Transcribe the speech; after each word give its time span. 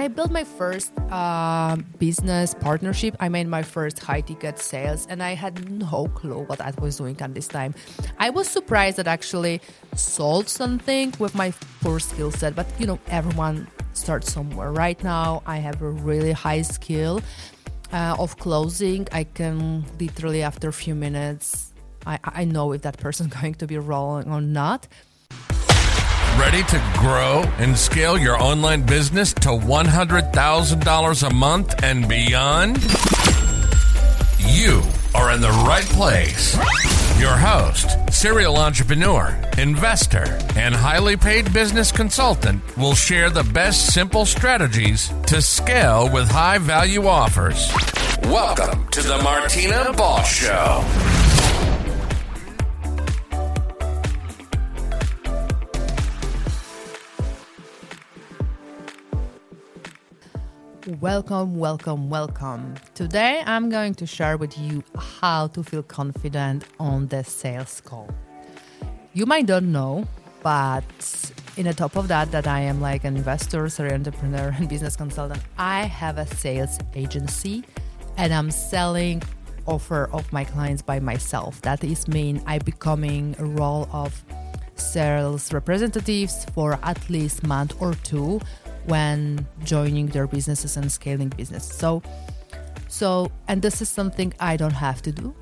I 0.00 0.08
built 0.08 0.30
my 0.30 0.44
first 0.44 0.92
uh, 1.10 1.76
business 1.98 2.54
partnership. 2.54 3.14
I 3.20 3.28
made 3.28 3.48
my 3.48 3.62
first 3.62 3.98
high 3.98 4.22
ticket 4.22 4.58
sales, 4.58 5.06
and 5.10 5.22
I 5.22 5.34
had 5.34 5.70
no 5.70 6.10
clue 6.14 6.40
what 6.44 6.58
I 6.58 6.72
was 6.80 6.96
doing 6.96 7.20
at 7.20 7.34
this 7.34 7.46
time. 7.46 7.74
I 8.18 8.30
was 8.30 8.48
surprised 8.48 8.96
that 8.96 9.06
I 9.06 9.12
actually 9.12 9.60
sold 9.94 10.48
something 10.48 11.12
with 11.18 11.34
my 11.34 11.52
poor 11.82 12.00
skill 12.00 12.30
set, 12.30 12.56
but 12.56 12.66
you 12.78 12.86
know, 12.86 12.98
everyone 13.08 13.68
starts 13.92 14.32
somewhere. 14.32 14.72
Right 14.72 15.02
now, 15.04 15.42
I 15.44 15.58
have 15.58 15.82
a 15.82 15.90
really 15.90 16.32
high 16.32 16.62
skill 16.62 17.20
uh, 17.92 18.16
of 18.18 18.38
closing. 18.38 19.06
I 19.12 19.24
can 19.24 19.84
literally, 20.00 20.42
after 20.42 20.68
a 20.68 20.72
few 20.72 20.94
minutes, 20.94 21.74
I, 22.06 22.18
I 22.24 22.44
know 22.46 22.72
if 22.72 22.80
that 22.82 22.96
person's 22.96 23.34
going 23.40 23.52
to 23.56 23.66
be 23.66 23.76
rolling 23.76 24.32
or 24.32 24.40
not. 24.40 24.88
Ready 26.40 26.62
to 26.62 26.82
grow 26.96 27.42
and 27.58 27.76
scale 27.76 28.16
your 28.16 28.42
online 28.42 28.80
business 28.82 29.34
to 29.34 29.50
$100,000 29.50 31.28
a 31.28 31.34
month 31.34 31.84
and 31.84 32.08
beyond? 32.08 32.82
You 34.38 34.80
are 35.14 35.32
in 35.32 35.42
the 35.42 35.50
right 35.66 35.84
place. 35.84 36.56
Your 37.20 37.36
host, 37.36 37.90
serial 38.10 38.56
entrepreneur, 38.56 39.38
investor, 39.58 40.38
and 40.56 40.74
highly 40.74 41.18
paid 41.18 41.52
business 41.52 41.92
consultant 41.92 42.62
will 42.78 42.94
share 42.94 43.28
the 43.28 43.44
best 43.44 43.92
simple 43.92 44.24
strategies 44.24 45.12
to 45.26 45.42
scale 45.42 46.10
with 46.10 46.30
high 46.30 46.56
value 46.56 47.06
offers. 47.06 47.70
Welcome 48.24 48.88
to 48.88 49.02
the 49.02 49.18
Martyna 49.18 49.94
Boss 49.94 50.26
Show. 50.32 51.29
Welcome, 60.86 61.58
welcome, 61.58 62.08
welcome. 62.08 62.74
Today 62.94 63.42
I'm 63.44 63.68
going 63.68 63.94
to 63.96 64.06
share 64.06 64.38
with 64.38 64.56
you 64.56 64.82
how 64.96 65.48
to 65.48 65.62
feel 65.62 65.82
confident 65.82 66.64
on 66.78 67.06
the 67.08 67.22
sales 67.22 67.82
call. 67.82 68.08
You 69.12 69.26
might 69.26 69.46
not 69.46 69.62
know, 69.62 70.06
but 70.42 70.82
in 71.58 71.66
the 71.66 71.74
top 71.74 71.96
of 71.96 72.08
that, 72.08 72.30
that 72.30 72.46
I 72.46 72.60
am 72.60 72.80
like 72.80 73.04
an 73.04 73.18
investor, 73.18 73.68
serial 73.68 73.96
entrepreneur, 73.96 74.54
and 74.58 74.70
business 74.70 74.96
consultant. 74.96 75.42
I 75.58 75.84
have 75.84 76.16
a 76.16 76.26
sales 76.26 76.78
agency 76.94 77.62
and 78.16 78.32
I'm 78.32 78.50
selling 78.50 79.22
offer 79.66 80.08
of 80.12 80.32
my 80.32 80.44
clients 80.44 80.80
by 80.80 80.98
myself. 80.98 81.60
That 81.60 81.84
is 81.84 82.08
mean 82.08 82.42
I 82.46 82.58
becoming 82.58 83.36
a 83.38 83.44
role 83.44 83.86
of 83.92 84.24
sales 84.76 85.52
representatives 85.52 86.46
for 86.54 86.78
at 86.82 87.10
least 87.10 87.42
month 87.42 87.76
or 87.80 87.92
two 87.96 88.40
when 88.86 89.46
joining 89.64 90.06
their 90.06 90.26
businesses 90.26 90.76
and 90.76 90.90
scaling 90.90 91.28
business. 91.28 91.64
So, 91.64 92.02
so, 92.88 93.30
and 93.48 93.62
this 93.62 93.80
is 93.80 93.88
something 93.88 94.32
I 94.40 94.56
don't 94.56 94.72
have 94.72 95.02
to 95.02 95.12
do, 95.12 95.34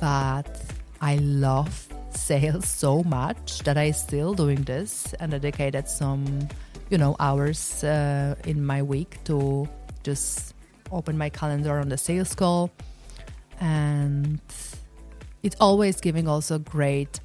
but 0.00 0.62
I 1.00 1.16
love 1.16 1.88
sales 2.10 2.66
so 2.66 3.02
much 3.02 3.60
that 3.60 3.76
I 3.76 3.90
still 3.90 4.34
doing 4.34 4.62
this 4.62 5.12
and 5.20 5.34
I 5.34 5.38
dedicated 5.38 5.88
some, 5.88 6.48
you 6.88 6.98
know, 6.98 7.16
hours 7.20 7.84
uh, 7.84 8.34
in 8.44 8.64
my 8.64 8.82
week 8.82 9.22
to 9.24 9.68
just 10.02 10.54
open 10.92 11.18
my 11.18 11.28
calendar 11.28 11.78
on 11.78 11.88
the 11.88 11.98
sales 11.98 12.34
call, 12.34 12.70
and 13.60 14.40
it's 15.42 15.56
always 15.60 16.00
giving 16.00 16.28
also 16.28 16.58
great 16.58 17.20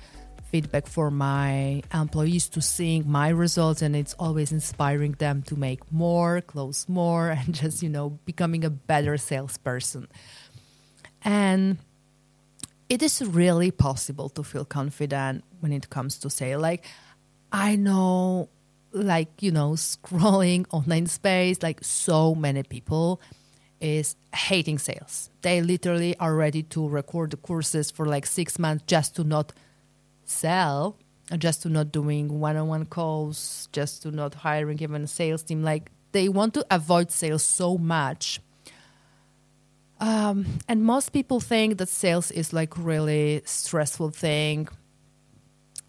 feedback 0.51 0.87
for 0.87 1.09
my 1.09 1.81
employees 1.93 2.49
to 2.49 2.61
seeing 2.61 3.09
my 3.09 3.29
results 3.29 3.81
and 3.81 3.95
it's 3.95 4.13
always 4.19 4.51
inspiring 4.51 5.13
them 5.13 5.41
to 5.43 5.55
make 5.55 5.79
more 5.91 6.41
close 6.41 6.87
more 6.89 7.29
and 7.39 7.55
just 7.55 7.81
you 7.81 7.89
know 7.89 8.09
becoming 8.25 8.63
a 8.65 8.69
better 8.69 9.17
salesperson. 9.17 10.07
And 11.23 11.77
it 12.89 13.01
is 13.01 13.21
really 13.25 13.71
possible 13.71 14.29
to 14.29 14.43
feel 14.43 14.65
confident 14.65 15.43
when 15.61 15.71
it 15.71 15.89
comes 15.89 16.17
to 16.19 16.29
sale. 16.29 16.59
Like 16.59 16.85
i 17.53 17.75
know 17.75 18.47
like 18.93 19.41
you 19.41 19.51
know 19.51 19.71
scrolling 19.71 20.65
online 20.71 21.05
space 21.05 21.61
like 21.61 21.83
so 21.83 22.33
many 22.33 22.63
people 22.63 23.21
is 23.81 24.15
hating 24.33 24.77
sales. 24.77 25.29
They 25.41 25.61
literally 25.61 26.15
are 26.19 26.35
ready 26.35 26.63
to 26.63 26.87
record 26.87 27.31
the 27.31 27.37
courses 27.37 27.89
for 27.89 28.05
like 28.05 28.25
six 28.27 28.59
months 28.59 28.83
just 28.85 29.15
to 29.15 29.23
not 29.23 29.53
sell 30.31 30.97
just 31.37 31.61
to 31.61 31.69
not 31.69 31.91
doing 31.91 32.39
one-on-one 32.39 32.85
calls 32.85 33.69
just 33.71 34.01
to 34.03 34.11
not 34.11 34.33
hiring 34.33 34.81
even 34.81 35.03
a 35.03 35.07
sales 35.07 35.43
team 35.43 35.63
like 35.63 35.91
they 36.11 36.27
want 36.27 36.53
to 36.53 36.65
avoid 36.69 37.11
sales 37.11 37.43
so 37.43 37.77
much. 37.77 38.41
Um, 39.99 40.59
and 40.67 40.83
most 40.83 41.13
people 41.13 41.39
think 41.39 41.77
that 41.77 41.89
sales 41.89 42.31
is 42.31 42.51
like 42.51 42.77
really 42.77 43.43
stressful 43.45 44.09
thing. 44.09 44.67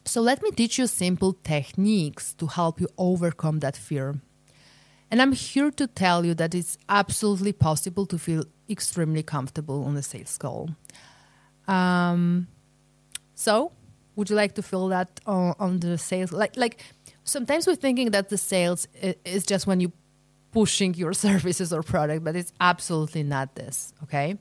So 0.04 0.20
let 0.20 0.42
me 0.42 0.50
teach 0.50 0.78
you 0.78 0.86
simple 0.86 1.32
techniques 1.44 2.34
to 2.34 2.46
help 2.46 2.80
you 2.80 2.88
overcome 2.98 3.60
that 3.60 3.76
fear. 3.76 4.20
And 5.10 5.20
i'm 5.20 5.32
here 5.32 5.70
to 5.70 5.86
tell 5.86 6.24
you 6.24 6.34
that 6.34 6.54
it's 6.54 6.78
absolutely 6.88 7.52
possible 7.52 8.06
to 8.06 8.18
feel 8.18 8.44
extremely 8.70 9.22
comfortable 9.22 9.84
on 9.84 9.94
the 9.94 10.02
sales 10.02 10.38
call. 10.38 10.70
Um, 11.68 12.48
so 13.34 13.72
would 14.16 14.30
you 14.30 14.36
like 14.36 14.54
to 14.54 14.62
feel 14.62 14.88
that 14.88 15.20
on, 15.26 15.54
on 15.58 15.80
the 15.80 15.98
sales? 15.98 16.32
Like 16.32 16.56
like 16.56 16.82
sometimes 17.24 17.66
we're 17.66 17.76
thinking 17.76 18.10
that 18.10 18.28
the 18.28 18.38
sales 18.38 18.86
is 19.24 19.44
just 19.44 19.66
when 19.66 19.80
you 19.80 19.92
pushing 20.52 20.94
your 20.94 21.12
services 21.26 21.72
or 21.72 21.82
product 21.82 22.22
but 22.24 22.36
it's 22.36 22.52
absolutely 22.60 23.22
not 23.22 23.54
this 23.54 23.92
okay? 24.02 24.36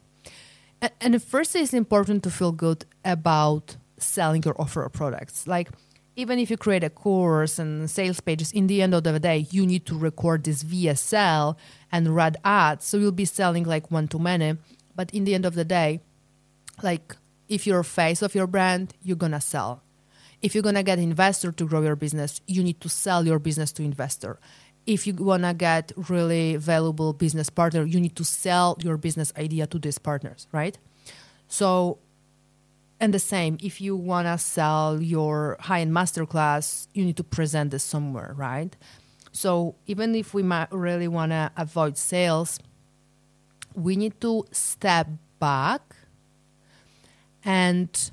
And, 0.81 0.91
and 0.99 1.23
first 1.23 1.55
it's 1.55 1.73
important 1.73 2.23
to 2.23 2.31
feel 2.31 2.51
good 2.51 2.85
about 3.05 3.77
selling 3.97 4.41
your 4.43 4.59
offer 4.59 4.83
or 4.83 4.89
products. 4.89 5.47
Like 5.47 5.69
even 6.15 6.39
if 6.39 6.49
you 6.51 6.57
create 6.57 6.83
a 6.83 6.89
course 6.89 7.57
and 7.59 7.89
sales 7.89 8.19
pages 8.19 8.51
in 8.51 8.67
the 8.67 8.81
end 8.81 8.93
of 8.93 9.03
the 9.03 9.19
day 9.19 9.47
you 9.51 9.65
need 9.65 9.85
to 9.85 9.97
record 9.97 10.43
this 10.43 10.63
vsl 10.63 11.55
and 11.91 12.15
run 12.15 12.35
ads. 12.43 12.85
So 12.85 12.97
you'll 12.97 13.11
be 13.11 13.25
selling 13.25 13.63
like 13.63 13.89
one 13.91 14.07
to 14.09 14.19
many 14.19 14.57
but 14.95 15.11
in 15.11 15.23
the 15.23 15.33
end 15.33 15.45
of 15.45 15.55
the 15.55 15.65
day 15.65 16.01
like 16.83 17.15
if 17.51 17.67
you're 17.67 17.83
face 17.83 18.21
of 18.21 18.33
your 18.33 18.47
brand, 18.47 18.93
you're 19.03 19.17
gonna 19.17 19.41
sell. 19.41 19.83
If 20.41 20.55
you're 20.55 20.63
gonna 20.63 20.83
get 20.83 20.99
investor 20.99 21.51
to 21.51 21.67
grow 21.67 21.81
your 21.81 21.97
business, 21.97 22.39
you 22.47 22.63
need 22.63 22.79
to 22.79 22.87
sell 22.87 23.27
your 23.27 23.39
business 23.39 23.73
to 23.73 23.83
investor. 23.83 24.39
If 24.87 25.05
you 25.05 25.13
wanna 25.13 25.53
get 25.53 25.91
really 26.09 26.55
valuable 26.55 27.11
business 27.11 27.49
partner, 27.49 27.83
you 27.83 27.99
need 27.99 28.15
to 28.15 28.23
sell 28.23 28.77
your 28.81 28.95
business 28.95 29.33
idea 29.37 29.67
to 29.67 29.77
these 29.77 29.97
partners, 29.97 30.47
right? 30.53 30.77
So, 31.49 31.99
and 33.01 33.13
the 33.13 33.19
same, 33.19 33.57
if 33.61 33.81
you 33.81 33.97
wanna 33.97 34.37
sell 34.37 35.01
your 35.01 35.57
high-end 35.59 35.91
masterclass, 35.91 36.87
you 36.93 37.03
need 37.03 37.17
to 37.17 37.23
present 37.23 37.71
this 37.71 37.83
somewhere, 37.83 38.33
right? 38.37 38.73
So 39.33 39.75
even 39.87 40.15
if 40.15 40.33
we 40.33 40.41
might 40.41 40.71
really 40.71 41.09
wanna 41.09 41.51
avoid 41.57 41.97
sales, 41.97 42.59
we 43.75 43.97
need 43.97 44.21
to 44.21 44.45
step 44.53 45.09
back 45.37 45.81
and 47.43 48.11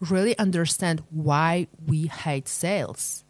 really 0.00 0.38
understand 0.38 1.02
why 1.10 1.66
we 1.86 2.06
hate 2.06 2.48
sales 2.48 3.24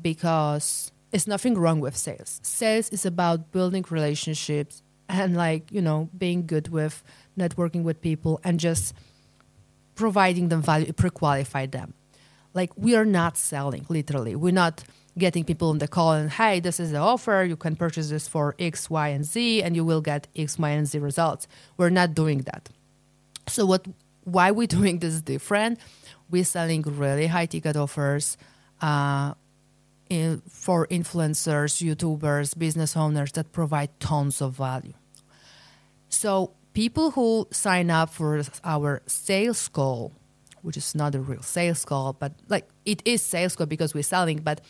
because 0.00 0.92
it's 1.12 1.26
nothing 1.26 1.56
wrong 1.56 1.80
with 1.80 1.96
sales. 1.96 2.40
Sales 2.42 2.88
is 2.90 3.04
about 3.06 3.52
building 3.52 3.84
relationships 3.90 4.82
and 5.08 5.36
like, 5.36 5.70
you 5.70 5.82
know, 5.82 6.08
being 6.16 6.46
good 6.46 6.68
with 6.68 7.02
networking 7.38 7.82
with 7.82 8.00
people 8.00 8.40
and 8.44 8.60
just 8.60 8.94
providing 9.94 10.48
them 10.48 10.62
value, 10.62 10.92
pre-qualify 10.92 11.66
them. 11.66 11.94
Like 12.54 12.70
we 12.76 12.94
are 12.94 13.04
not 13.04 13.36
selling, 13.36 13.86
literally. 13.88 14.34
We're 14.34 14.52
not 14.52 14.84
getting 15.18 15.44
people 15.44 15.70
on 15.70 15.78
the 15.78 15.88
call 15.88 16.12
and 16.12 16.30
hey, 16.30 16.60
this 16.60 16.80
is 16.80 16.92
the 16.92 16.98
offer. 16.98 17.44
You 17.48 17.56
can 17.56 17.76
purchase 17.76 18.10
this 18.10 18.28
for 18.28 18.54
X, 18.58 18.88
Y, 18.88 19.08
and 19.08 19.24
Z, 19.24 19.62
and 19.62 19.76
you 19.76 19.84
will 19.84 20.00
get 20.00 20.26
X, 20.36 20.58
Y, 20.58 20.70
and 20.70 20.86
Z 20.86 20.98
results. 20.98 21.46
We're 21.76 21.90
not 21.90 22.14
doing 22.14 22.38
that. 22.42 22.70
So 23.48 23.66
what 23.66 23.86
why 24.24 24.50
we're 24.50 24.66
doing 24.78 24.98
this 24.98 25.20
different? 25.20 25.78
We're 26.30 26.44
selling 26.44 26.82
really 26.82 27.26
high 27.26 27.46
ticket 27.46 27.76
offers 27.76 28.36
uh, 28.80 29.34
in, 30.08 30.42
for 30.48 30.86
influencers 30.88 31.82
youtubers 31.82 32.56
business 32.56 32.96
owners 32.96 33.32
that 33.32 33.52
provide 33.52 33.90
tons 34.00 34.40
of 34.40 34.56
value. 34.56 34.94
So 36.08 36.52
people 36.72 37.12
who 37.12 37.48
sign 37.50 37.90
up 37.90 38.10
for 38.10 38.42
our 38.64 39.02
sales 39.06 39.68
call 39.68 40.12
which 40.62 40.76
is 40.76 40.94
not 40.94 41.14
a 41.14 41.20
real 41.20 41.42
sales 41.42 41.84
call 41.84 42.12
but 42.12 42.32
like 42.48 42.68
it 42.84 43.02
is 43.04 43.22
sales 43.22 43.56
call 43.56 43.66
because 43.66 43.94
we're 43.94 44.02
selling 44.02 44.38
but 44.38 44.60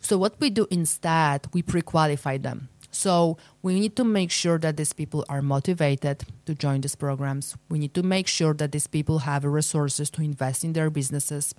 so 0.00 0.18
what 0.18 0.38
we 0.40 0.50
do 0.50 0.66
instead 0.70 1.46
we 1.52 1.62
pre-qualify 1.62 2.36
them 2.36 2.68
so 2.92 3.38
we 3.62 3.80
need 3.80 3.96
to 3.96 4.04
make 4.04 4.30
sure 4.30 4.58
that 4.58 4.76
these 4.76 4.92
people 4.92 5.24
are 5.28 5.42
motivated 5.42 6.24
to 6.44 6.54
join 6.54 6.82
these 6.82 6.94
programs. 6.94 7.56
We 7.70 7.78
need 7.78 7.94
to 7.94 8.02
make 8.02 8.28
sure 8.28 8.52
that 8.54 8.70
these 8.72 8.86
people 8.86 9.20
have 9.20 9.44
resources 9.44 10.10
to 10.10 10.22
invest 10.22 10.62
in 10.62 10.74
their 10.74 10.90
businesses. 10.90 11.54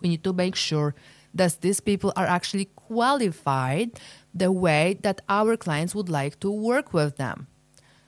We 0.00 0.08
need 0.08 0.22
to 0.24 0.32
make 0.32 0.54
sure 0.54 0.94
that 1.34 1.60
these 1.60 1.80
people 1.80 2.12
are 2.16 2.26
actually 2.26 2.66
qualified 2.76 3.98
the 4.32 4.52
way 4.52 4.96
that 5.02 5.20
our 5.28 5.56
clients 5.56 5.94
would 5.94 6.08
like 6.08 6.38
to 6.40 6.50
work 6.50 6.92
with 6.92 7.16
them. 7.16 7.48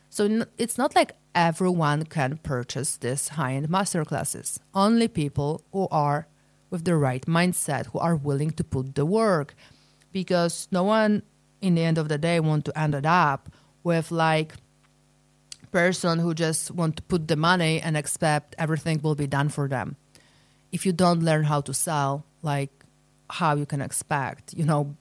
So 0.09 0.47
it's 0.57 0.79
not 0.79 0.95
like 0.95 1.17
everyone 1.35 2.05
can 2.05 2.39
purchase 2.39 2.97
these 2.97 3.29
high 3.31 3.55
end 3.55 3.69
masterclasses. 3.69 4.61
Only 4.73 5.09
people 5.09 5.63
who 5.73 5.89
are 5.91 6.29
with 6.71 6.85
the 6.85 6.97
right 6.97 7.27
mindset, 7.27 7.87
who 7.87 7.99
are 7.99 8.15
willing 8.15 8.53
to 8.53 8.65
put 8.65 8.95
the 8.95 9.05
work. 9.05 9.55
Because 10.13 10.69
no 10.71 10.85
one, 10.85 11.23
in 11.61 11.75
the 11.75 11.83
end 11.83 11.99
of 11.99 12.09
the 12.09 12.19
day, 12.19 12.41
want 12.41 12.65
to 12.67 12.79
end 12.79 12.95
it 12.95 13.07
up 13.07 13.49
with 13.83 14.11
like 14.11 14.55
person 15.71 16.19
who 16.19 16.35
just 16.35 16.71
want 16.71 16.97
to 16.97 17.03
put 17.03 17.29
the 17.29 17.37
money 17.37 17.81
and 17.81 17.97
expect 17.97 18.55
everything 18.59 19.01
will 19.03 19.15
be 19.15 19.27
done 19.27 19.49
for 19.49 19.69
them. 19.69 19.97
If 20.73 20.87
you 20.87 20.93
don't 20.93 21.23
learn 21.23 21.45
how 21.45 21.61
to 21.63 21.75
sell, 21.75 22.25
like 22.43 22.71
how 23.31 23.57
you 23.57 23.67
can 23.67 23.81
expect, 23.81 24.55
you 24.55 24.65
know, 24.65 24.97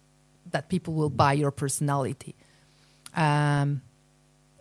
that 0.51 0.69
people 0.69 0.93
will 0.93 1.09
buy 1.09 1.33
your 1.33 1.51
personality. 1.51 2.35
Um, 3.15 3.81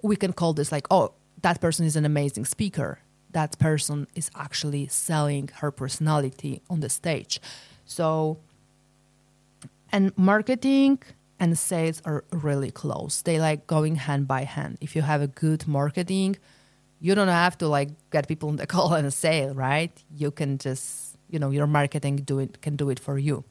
we 0.03 0.17
can 0.17 0.33
call 0.33 0.53
this 0.55 0.71
like, 0.71 0.87
oh, 0.91 1.13
that 1.43 1.61
person 1.61 1.85
is 1.85 1.97
an 1.97 2.05
amazing 2.05 2.45
speaker. 2.45 3.01
That 3.33 3.59
person 3.59 4.07
is 4.15 4.31
actually 4.35 4.87
selling 4.89 5.51
her 5.61 5.71
personality 5.71 6.63
on 6.71 6.81
the 6.81 6.89
stage. 6.89 7.41
So, 7.85 8.39
and 9.91 10.17
marketing 10.17 11.01
and 11.41 11.59
sales 11.59 12.01
are 12.05 12.25
really 12.31 12.71
close. 12.71 13.23
They 13.23 13.39
like 13.39 13.67
going 13.67 13.97
hand 13.97 14.29
by 14.29 14.45
hand. 14.45 14.79
If 14.81 14.95
you 14.95 15.03
have 15.03 15.21
a 15.21 15.27
good 15.27 15.67
marketing, 15.67 16.37
you 17.01 17.15
don't 17.15 17.29
have 17.29 17.59
to 17.59 17.69
like 17.69 17.91
get 18.11 18.29
people 18.29 18.49
on 18.49 18.57
the 18.57 18.67
call 18.75 18.95
and 18.95 19.13
sale, 19.13 19.55
right? 19.55 19.93
You 20.15 20.31
can 20.31 20.59
just, 20.59 21.17
you 21.29 21.39
know, 21.39 21.51
your 21.51 21.67
marketing 21.67 22.17
do 22.17 22.39
it 22.39 22.63
can 22.63 22.77
do 22.77 22.91
it 22.91 23.01
for 23.01 23.19
you. 23.19 23.45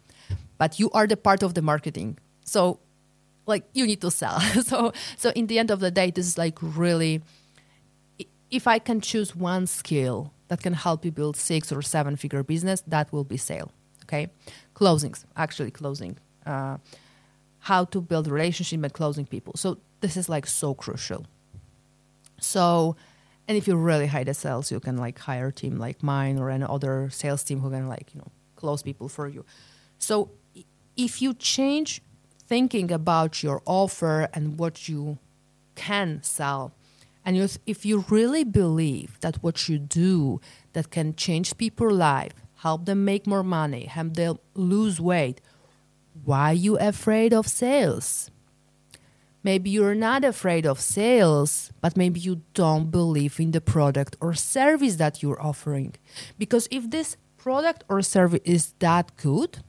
But 0.57 0.79
you 0.79 0.89
are 0.91 1.07
the 1.07 1.17
part 1.17 1.43
of 1.43 1.53
the 1.53 1.61
marketing. 1.61 2.17
So 2.45 2.79
like 3.45 3.65
you 3.73 3.85
need 3.85 4.01
to 4.01 4.11
sell. 4.11 4.39
so 4.63 4.93
so 5.17 5.29
in 5.31 5.47
the 5.47 5.59
end 5.59 5.71
of 5.71 5.79
the 5.79 5.91
day, 5.91 6.11
this 6.11 6.27
is 6.27 6.37
like 6.37 6.57
really 6.61 7.21
if 8.53 8.67
I 8.67 8.77
can 8.79 9.01
choose 9.01 9.35
one 9.35 9.65
skill 9.65 10.31
that 10.47 10.61
can 10.61 10.73
help 10.73 11.03
you 11.03 11.11
build 11.11 11.35
six 11.35 11.71
or 11.71 11.81
seven 11.81 12.15
figure 12.15 12.43
business, 12.43 12.83
that 12.87 13.11
will 13.11 13.23
be 13.23 13.37
sale. 13.37 13.71
Okay, 14.03 14.27
closings, 14.75 15.25
actually 15.35 15.71
closing, 15.71 16.17
uh, 16.45 16.77
how 17.63 17.85
to 17.85 18.01
build 18.01 18.27
relationship 18.27 18.83
and 18.83 18.91
closing 18.93 19.25
people. 19.25 19.53
So 19.55 19.77
this 20.01 20.17
is 20.17 20.27
like 20.27 20.45
so 20.45 20.73
crucial. 20.73 21.25
So, 22.39 22.97
and 23.47 23.57
if 23.57 23.69
you 23.69 23.77
really 23.77 24.07
hate 24.07 24.25
the 24.25 24.33
sales, 24.33 24.69
you 24.69 24.81
can 24.81 24.97
like 24.97 25.17
hire 25.17 25.47
a 25.47 25.51
team 25.53 25.77
like 25.77 26.03
mine 26.03 26.37
or 26.39 26.49
any 26.49 26.65
other 26.67 27.09
sales 27.09 27.41
team 27.41 27.61
who 27.61 27.69
can 27.69 27.87
like 27.87 28.13
you 28.13 28.19
know 28.19 28.31
close 28.57 28.83
people 28.83 29.07
for 29.07 29.29
you. 29.29 29.45
So 29.97 30.31
if 30.97 31.21
you 31.21 31.33
change 31.33 32.01
thinking 32.45 32.91
about 32.91 33.41
your 33.41 33.61
offer 33.65 34.27
and 34.33 34.59
what 34.59 34.89
you 34.89 35.17
can 35.75 36.21
sell 36.21 36.73
and 37.25 37.37
you, 37.37 37.47
if 37.65 37.85
you 37.85 38.03
really 38.09 38.43
believe 38.43 39.17
that 39.21 39.37
what 39.37 39.69
you 39.69 39.79
do 39.79 40.41
that 40.73 40.91
can 40.91 41.15
change 41.15 41.57
people's 41.57 41.93
life, 41.93 42.33
help 42.57 42.85
them 42.85 43.05
make 43.05 43.25
more 43.25 43.43
money, 43.43 43.85
help 43.85 44.15
them 44.15 44.37
lose 44.53 44.99
weight, 44.99 45.39
why 46.23 46.51
you 46.51 46.77
afraid 46.77 47.33
of 47.33 47.47
sales? 47.47 48.29
Maybe 49.43 49.69
you're 49.69 49.95
not 49.95 50.23
afraid 50.23 50.65
of 50.65 50.79
sales, 50.79 51.71
but 51.81 51.97
maybe 51.97 52.19
you 52.19 52.41
don't 52.53 52.89
believe 52.89 53.39
in 53.39 53.51
the 53.51 53.59
product 53.59 54.15
or 54.21 54.33
service 54.33 54.95
that 54.95 55.21
you're 55.21 55.41
offering. 55.41 55.95
Because 56.37 56.67
if 56.71 56.89
this 56.89 57.17
product 57.37 57.83
or 57.89 58.01
service 58.01 58.39
is 58.45 58.73
that 58.79 59.15
good 59.17 59.59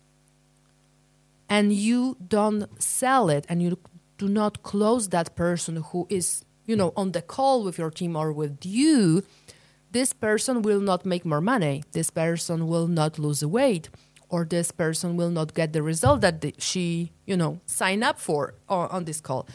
and 1.49 1.73
you 1.73 2.17
don't 2.26 2.81
sell 2.81 3.29
it 3.29 3.44
and 3.49 3.61
you 3.61 3.79
do 4.17 4.29
not 4.29 4.62
close 4.62 5.08
that 5.08 5.35
person 5.35 5.76
who 5.76 6.06
is 6.08 6.44
you 6.67 6.76
know, 6.76 6.93
on 6.97 7.12
the 7.12 7.23
call 7.23 7.62
with 7.62 7.79
your 7.79 7.90
team 7.90 8.17
or 8.17 8.32
with 8.32 8.64
you, 8.64 9.23
this 9.93 10.12
person 10.12 10.62
will 10.62 10.81
not 10.81 11.05
make 11.06 11.25
more 11.25 11.40
money. 11.40 11.85
This 11.93 12.11
person 12.11 12.67
will 12.67 12.88
not 12.88 13.19
lose 13.19 13.44
weight, 13.44 13.88
or 14.34 14.44
this 14.44 14.72
person 14.72 15.16
will 15.16 15.31
not 15.31 15.54
get 15.54 15.72
the 15.72 15.81
result 15.81 16.20
that 16.22 16.40
the, 16.40 16.52
she, 16.58 17.12
you 17.25 17.36
know, 17.36 17.60
sign 17.66 18.02
up 18.02 18.19
for 18.19 18.54
on, 18.69 18.88
on 18.90 19.04
this 19.04 19.20
call. 19.20 19.46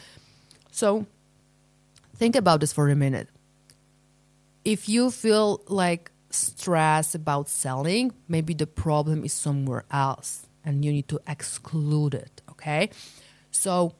So 0.72 1.04
think 2.16 2.34
about 2.34 2.60
this 2.60 2.72
for 2.72 2.88
a 2.88 2.96
minute. 2.96 3.28
If 4.64 4.88
you 4.88 5.10
feel 5.10 5.60
like 5.68 6.10
stress 6.30 7.14
about 7.14 7.50
selling, 7.50 8.12
maybe 8.26 8.54
the 8.54 8.66
problem 8.66 9.22
is 9.22 9.34
somewhere 9.34 9.84
else 9.90 10.46
and 10.64 10.82
you 10.82 10.92
need 10.92 11.08
to 11.08 11.20
exclude 11.28 12.14
it. 12.14 12.40
Okay. 12.52 12.88
So 13.50 13.92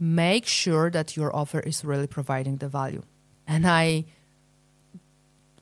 make 0.00 0.46
sure 0.46 0.90
that 0.90 1.14
your 1.14 1.36
offer 1.36 1.60
is 1.60 1.84
really 1.84 2.06
providing 2.06 2.56
the 2.56 2.68
value. 2.70 3.02
And 3.46 3.66
I, 3.66 4.06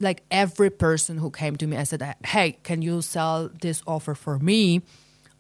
like 0.01 0.23
every 0.31 0.71
person 0.71 1.19
who 1.19 1.31
came 1.31 1.57
to 1.57 1.67
me, 1.67 1.77
I 1.77 1.85
said, 1.85 2.03
Hey, 2.25 2.59
can 2.63 2.83
you 2.83 3.03
sell 3.03 3.51
this 3.61 3.83
offer 3.87 4.15
for 4.15 4.39
me? 4.39 4.83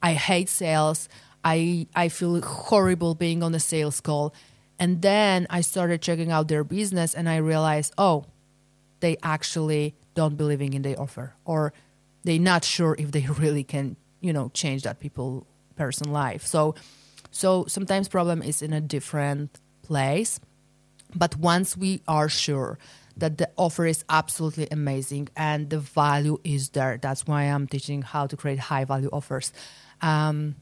I 0.02 0.12
hate 0.12 0.48
sales. 0.48 1.08
I, 1.42 1.86
I 1.96 2.08
feel 2.08 2.40
horrible 2.42 3.14
being 3.14 3.42
on 3.42 3.54
a 3.54 3.60
sales 3.60 4.00
call. 4.00 4.34
And 4.78 5.02
then 5.02 5.46
I 5.50 5.62
started 5.62 6.02
checking 6.02 6.30
out 6.30 6.48
their 6.48 6.64
business 6.64 7.14
and 7.14 7.28
I 7.28 7.36
realized, 7.36 7.92
oh, 7.98 8.26
they 9.00 9.16
actually 9.22 9.94
don't 10.14 10.36
believing 10.36 10.74
in 10.74 10.82
their 10.82 11.00
offer 11.00 11.34
or 11.44 11.72
they're 12.24 12.38
not 12.38 12.64
sure 12.64 12.94
if 12.98 13.12
they 13.12 13.26
really 13.38 13.64
can, 13.64 13.96
you 14.20 14.32
know, 14.32 14.50
change 14.52 14.82
that 14.82 15.00
people 15.00 15.46
person 15.76 16.12
life. 16.12 16.46
So 16.46 16.74
so 17.30 17.64
sometimes 17.66 18.08
problem 18.08 18.42
is 18.42 18.60
in 18.60 18.72
a 18.72 18.80
different 18.80 19.60
place, 19.82 20.40
but 21.14 21.36
once 21.36 21.76
we 21.76 22.02
are 22.08 22.28
sure 22.28 22.78
that 23.16 23.38
the 23.38 23.50
offer 23.56 23.86
is 23.86 24.04
absolutely 24.08 24.68
amazing 24.70 25.28
and 25.36 25.70
the 25.70 25.78
value 25.78 26.38
is 26.44 26.70
there, 26.70 26.98
that's 27.00 27.26
why 27.26 27.44
I'm 27.44 27.66
teaching 27.66 28.02
how 28.02 28.26
to 28.26 28.36
create 28.36 28.58
high 28.58 28.84
value 28.84 29.10
offers. 29.12 29.52
Um, 30.00 30.56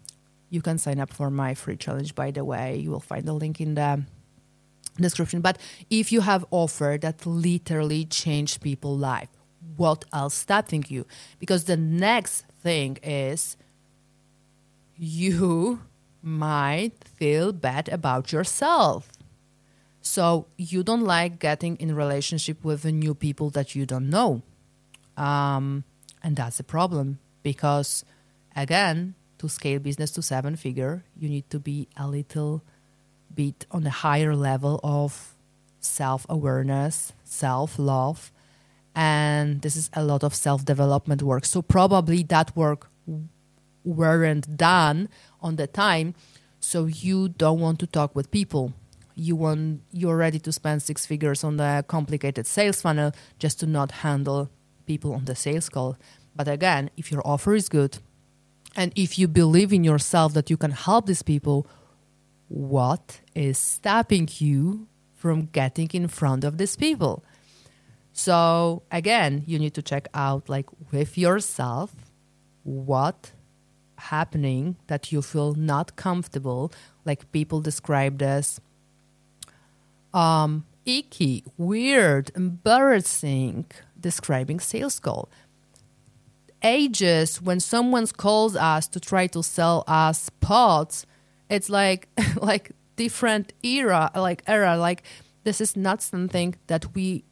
you 0.50 0.62
can 0.62 0.78
sign 0.78 0.98
up 0.98 1.12
for 1.12 1.30
my 1.30 1.54
free 1.54 1.76
challenge, 1.76 2.14
by 2.14 2.30
the 2.30 2.44
way. 2.44 2.76
You 2.76 2.90
will 2.90 3.00
find 3.00 3.24
the 3.24 3.32
link 3.34 3.60
in 3.60 3.74
the 3.74 4.02
description. 4.96 5.40
But 5.40 5.58
if 5.90 6.10
you 6.12 6.22
have 6.22 6.44
offer 6.50 6.98
that 7.00 7.26
literally 7.26 8.04
changed 8.04 8.60
people's 8.62 9.00
life, 9.00 9.28
what 9.76 10.04
else 10.12 10.34
stopping 10.34 10.84
you? 10.88 11.06
Because 11.38 11.64
the 11.64 11.76
next 11.76 12.44
thing 12.62 12.98
is 13.02 13.56
you 14.96 15.80
might 16.22 17.04
feel 17.04 17.52
bad 17.52 17.88
about 17.88 18.32
yourself. 18.32 19.08
So 20.08 20.46
you 20.56 20.82
don't 20.82 21.04
like 21.04 21.38
getting 21.38 21.76
in 21.76 21.94
relationship 21.94 22.64
with 22.64 22.86
new 22.86 23.14
people 23.14 23.50
that 23.50 23.74
you 23.74 23.84
don't 23.84 24.08
know. 24.08 24.40
Um, 25.18 25.84
and 26.22 26.34
that's 26.34 26.58
a 26.58 26.64
problem 26.64 27.18
because 27.42 28.06
again, 28.56 29.14
to 29.36 29.50
scale 29.50 29.78
business 29.78 30.10
to 30.12 30.22
seven 30.22 30.56
figure, 30.56 31.04
you 31.14 31.28
need 31.28 31.50
to 31.50 31.58
be 31.58 31.88
a 31.94 32.08
little 32.08 32.62
bit 33.34 33.66
on 33.70 33.86
a 33.86 33.90
higher 33.90 34.34
level 34.34 34.80
of 34.82 35.34
self 35.78 36.24
awareness, 36.30 37.12
self 37.24 37.78
love, 37.78 38.32
and 38.94 39.60
this 39.60 39.76
is 39.76 39.90
a 39.92 40.02
lot 40.02 40.24
of 40.24 40.34
self 40.34 40.64
development 40.64 41.22
work. 41.22 41.44
So 41.44 41.60
probably 41.60 42.22
that 42.24 42.56
work 42.56 42.88
weren't 43.84 44.56
done 44.56 45.10
on 45.42 45.56
the 45.56 45.66
time 45.66 46.14
so 46.60 46.86
you 46.86 47.28
don't 47.28 47.60
want 47.60 47.78
to 47.80 47.86
talk 47.86 48.16
with 48.16 48.30
people 48.30 48.72
you 49.18 49.34
want 49.34 49.82
you're 49.92 50.16
ready 50.16 50.38
to 50.38 50.52
spend 50.52 50.80
six 50.82 51.04
figures 51.04 51.42
on 51.42 51.56
the 51.56 51.84
complicated 51.88 52.46
sales 52.46 52.80
funnel 52.80 53.12
just 53.38 53.58
to 53.60 53.66
not 53.66 53.90
handle 54.06 54.48
people 54.86 55.12
on 55.12 55.24
the 55.24 55.34
sales 55.34 55.68
call. 55.68 55.96
But 56.36 56.46
again 56.48 56.90
if 56.96 57.10
your 57.10 57.22
offer 57.24 57.54
is 57.54 57.68
good 57.68 57.98
and 58.76 58.92
if 58.94 59.18
you 59.18 59.26
believe 59.26 59.72
in 59.72 59.82
yourself 59.82 60.34
that 60.34 60.50
you 60.50 60.56
can 60.56 60.70
help 60.70 61.06
these 61.06 61.22
people 61.22 61.66
what 62.48 63.20
is 63.34 63.58
stopping 63.58 64.28
you 64.38 64.86
from 65.14 65.46
getting 65.46 65.90
in 65.92 66.06
front 66.08 66.44
of 66.44 66.56
these 66.56 66.76
people? 66.76 67.24
So 68.12 68.82
again 68.92 69.42
you 69.46 69.58
need 69.58 69.74
to 69.74 69.82
check 69.82 70.06
out 70.14 70.48
like 70.48 70.66
with 70.92 71.18
yourself 71.18 71.92
what 72.62 73.32
happening 73.98 74.76
that 74.86 75.10
you 75.10 75.22
feel 75.22 75.54
not 75.54 75.96
comfortable, 75.96 76.72
like 77.04 77.32
people 77.32 77.60
described 77.60 78.22
as 78.22 78.60
um, 80.14 80.64
icky, 80.84 81.44
weird, 81.56 82.30
embarrassing, 82.34 83.66
describing 83.98 84.60
sales 84.60 84.98
call. 84.98 85.28
Ages 86.62 87.40
when 87.40 87.60
someone 87.60 88.06
calls 88.06 88.56
us 88.56 88.88
to 88.88 88.98
try 89.00 89.26
to 89.28 89.42
sell 89.42 89.84
us 89.86 90.30
pots, 90.40 91.06
it's 91.48 91.70
like 91.70 92.08
like 92.36 92.72
different 92.96 93.52
era, 93.62 94.10
like 94.14 94.42
era. 94.46 94.76
Like 94.76 95.04
this 95.44 95.60
is 95.60 95.76
not 95.76 96.02
something 96.02 96.56
that 96.66 96.94
we 96.94 97.24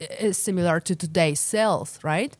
is 0.00 0.36
similar 0.36 0.80
to 0.80 0.96
today's 0.96 1.40
sales, 1.40 1.98
right? 2.02 2.36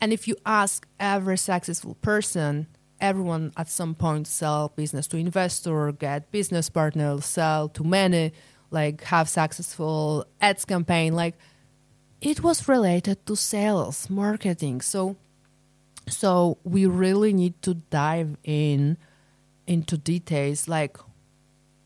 And 0.00 0.12
if 0.12 0.28
you 0.28 0.36
ask 0.44 0.86
every 1.00 1.38
successful 1.38 1.94
person 1.96 2.66
everyone 3.02 3.52
at 3.56 3.68
some 3.68 3.94
point 3.94 4.26
sell 4.26 4.72
business 4.74 5.06
to 5.08 5.16
investor, 5.18 5.92
get 5.92 6.30
business 6.30 6.70
partner, 6.70 7.20
sell 7.20 7.68
to 7.70 7.84
many, 7.84 8.32
like 8.70 9.02
have 9.02 9.28
successful 9.28 10.24
ads 10.40 10.64
campaign. 10.64 11.12
Like 11.14 11.34
it 12.22 12.42
was 12.42 12.68
related 12.68 13.26
to 13.26 13.36
sales, 13.36 14.08
marketing. 14.08 14.80
So 14.80 15.16
so 16.08 16.58
we 16.64 16.86
really 16.86 17.32
need 17.32 17.60
to 17.62 17.74
dive 17.74 18.36
in 18.44 18.96
into 19.66 19.98
details 19.98 20.68
like 20.68 20.96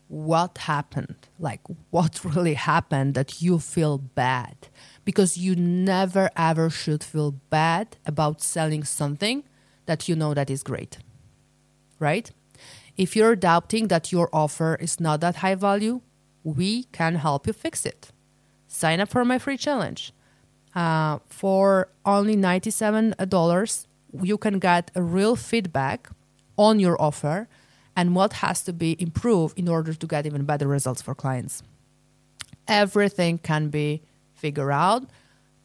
what 0.07 0.57
happened, 0.59 1.17
like 1.39 1.61
what 1.89 2.23
really 2.35 2.53
happened 2.53 3.15
that 3.15 3.41
you 3.41 3.59
feel 3.59 3.97
bad. 3.97 4.55
Because 5.03 5.37
you 5.37 5.55
never 5.55 6.29
ever 6.37 6.69
should 6.69 7.03
feel 7.03 7.31
bad 7.31 7.97
about 8.05 8.41
selling 8.41 8.83
something 8.83 9.43
that 9.87 10.07
you 10.07 10.15
know 10.15 10.33
that 10.33 10.49
is 10.49 10.63
great. 10.63 10.99
Right? 11.99 12.31
If 12.95 13.15
you're 13.15 13.35
doubting 13.35 13.87
that 13.89 14.11
your 14.11 14.29
offer 14.31 14.75
is 14.79 14.99
not 14.99 15.21
that 15.21 15.37
high 15.37 15.55
value, 15.55 16.01
we 16.43 16.83
can 16.85 17.15
help 17.15 17.47
you 17.47 17.53
fix 17.53 17.85
it. 17.85 18.11
Sign 18.67 18.99
up 18.99 19.09
for 19.09 19.25
my 19.25 19.39
free 19.39 19.57
challenge. 19.57 20.13
Uh, 20.75 21.19
for 21.27 21.89
only 22.05 22.35
$97, 22.35 23.87
you 24.21 24.37
can 24.37 24.59
get 24.59 24.91
a 24.95 25.01
real 25.01 25.35
feedback 25.35 26.09
on 26.57 26.79
your 26.79 26.99
offer 27.01 27.47
and 27.95 28.15
what 28.15 28.33
has 28.33 28.61
to 28.63 28.73
be 28.73 28.95
improved 28.99 29.57
in 29.57 29.67
order 29.67 29.93
to 29.93 30.07
get 30.07 30.25
even 30.25 30.45
better 30.45 30.67
results 30.67 31.01
for 31.01 31.15
clients. 31.15 31.63
Everything 32.67 33.37
can 33.37 33.69
be 33.69 34.01
figured 34.33 34.71
out 34.71 35.03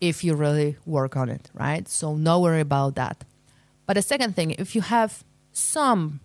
if 0.01 0.25
you 0.25 0.35
really 0.35 0.77
work 0.87 1.17
on 1.17 1.29
it, 1.29 1.51
right? 1.55 1.87
So 1.89 2.17
no 2.17 2.41
worry 2.41 2.61
about 2.61 2.95
that. 2.97 3.25
But 3.87 3.95
the 3.95 4.03
second 4.03 4.37
thing, 4.37 4.53
if 4.53 4.75
you 4.75 4.81
have 4.81 5.25
some 5.53 6.21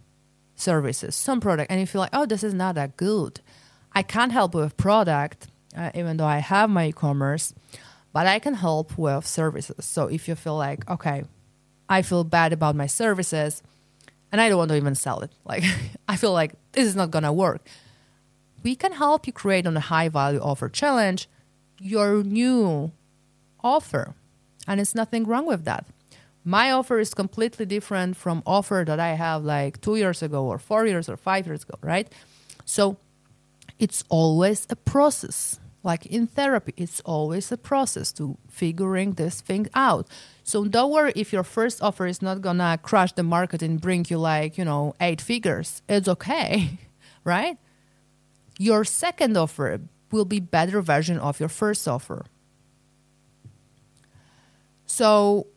services, 0.55 1.15
some 1.15 1.39
product, 1.39 1.71
and 1.71 1.79
you 1.79 1.87
feel 1.87 2.01
like, 2.01 2.11
oh, 2.13 2.25
this 2.25 2.43
is 2.43 2.53
not 2.53 2.75
that 2.75 2.97
good, 2.97 3.41
I 3.93 4.03
can't 4.03 4.31
help 4.31 4.53
with 4.53 4.77
product, 4.77 5.47
uh, 5.75 5.91
even 5.95 6.17
though 6.17 6.25
I 6.25 6.37
have 6.37 6.69
my 6.69 6.87
e-commerce, 6.87 7.53
but 8.13 8.27
I 8.27 8.39
can 8.39 8.53
help 8.53 8.97
with 8.97 9.25
services. 9.25 9.85
So 9.85 10.07
if 10.07 10.27
you 10.27 10.35
feel 10.35 10.55
like, 10.55 10.89
okay, 10.89 11.23
I 11.89 12.01
feel 12.01 12.23
bad 12.23 12.53
about 12.53 12.75
my 12.75 12.87
services, 12.87 13.63
and 14.31 14.41
I 14.41 14.49
don't 14.49 14.57
want 14.57 14.69
to 14.69 14.77
even 14.77 14.95
sell 14.95 15.21
it. 15.21 15.31
Like 15.45 15.63
I 16.07 16.15
feel 16.15 16.33
like 16.33 16.53
this 16.73 16.85
is 16.85 16.95
not 16.95 17.11
gonna 17.11 17.33
work. 17.33 17.67
We 18.63 18.75
can 18.75 18.93
help 18.93 19.27
you 19.27 19.33
create 19.33 19.65
on 19.65 19.77
a 19.77 19.81
high 19.81 20.09
value 20.09 20.39
offer 20.39 20.69
challenge 20.69 21.29
your 21.79 22.23
new 22.23 22.91
offer. 23.63 24.15
And 24.67 24.81
it's 24.81 24.95
nothing 24.95 25.25
wrong 25.25 25.45
with 25.45 25.63
that. 25.65 25.85
My 26.47 26.71
offer 26.71 26.97
is 26.97 27.13
completely 27.13 27.65
different 27.65 28.15
from 28.15 28.41
offer 28.45 28.85
that 28.87 29.01
I 29.01 29.15
have 29.15 29.43
like 29.43 29.81
two 29.81 29.97
years 29.97 30.23
ago 30.23 30.45
or 30.45 30.57
four 30.57 30.85
years 30.85 31.09
or 31.09 31.17
five 31.17 31.45
years 31.45 31.63
ago, 31.63 31.77
right? 31.81 32.07
So 32.63 32.95
it's 33.79 34.05
always 34.07 34.65
a 34.69 34.77
process. 34.77 35.59
Like 35.83 36.05
in 36.05 36.25
therapy, 36.25 36.73
it's 36.77 37.01
always 37.01 37.51
a 37.51 37.57
process 37.57 38.13
to 38.13 38.37
figuring 38.47 39.15
this 39.15 39.41
thing 39.41 39.67
out. 39.75 40.07
So 40.45 40.63
don't 40.63 40.89
worry 40.89 41.11
if 41.17 41.33
your 41.33 41.43
first 41.43 41.83
offer 41.83 42.07
is 42.07 42.21
not 42.21 42.39
gonna 42.39 42.79
crush 42.81 43.11
the 43.11 43.23
market 43.23 43.61
and 43.61 43.81
bring 43.81 44.05
you 44.07 44.17
like, 44.17 44.57
you 44.57 44.63
know, 44.63 44.95
eight 45.01 45.19
figures. 45.19 45.81
It's 45.89 46.07
okay, 46.07 46.79
right? 47.25 47.57
Your 48.57 48.85
second 48.85 49.35
offer 49.35 49.81
will 50.13 50.23
be 50.23 50.39
better 50.39 50.81
version 50.81 51.19
of 51.19 51.41
your 51.41 51.49
first 51.49 51.85
offer. 51.89 52.23
So 54.85 55.47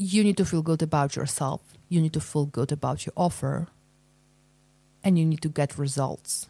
you 0.00 0.24
need 0.24 0.38
to 0.38 0.46
feel 0.46 0.62
good 0.62 0.80
about 0.80 1.14
yourself. 1.14 1.60
You 1.90 2.00
need 2.00 2.14
to 2.14 2.20
feel 2.20 2.46
good 2.46 2.72
about 2.72 3.04
your 3.04 3.12
offer. 3.18 3.68
And 5.04 5.18
you 5.18 5.26
need 5.26 5.42
to 5.42 5.50
get 5.50 5.76
results. 5.76 6.48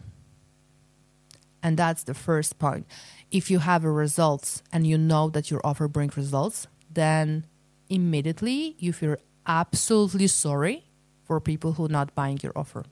And 1.61 1.75
that's 1.75 2.03
the 2.03 2.13
first 2.13 2.59
point. 2.59 2.87
If 3.29 3.51
you 3.51 3.59
have 3.59 3.83
a 3.83 3.91
results 3.91 4.63
and 4.71 4.87
you 4.87 4.97
know 4.97 5.29
that 5.31 5.51
your 5.51 5.59
offer 5.65 5.89
brings 5.89 6.15
results, 6.15 6.67
then 6.89 7.45
immediately 7.89 8.77
you 8.79 8.93
feel 8.93 9.17
absolutely 9.45 10.27
sorry 10.27 10.85
for 11.25 11.41
people 11.41 11.73
who 11.73 11.85
are 11.85 11.89
not 11.89 12.15
buying 12.15 12.39
your 12.41 12.53
offer 12.55 12.85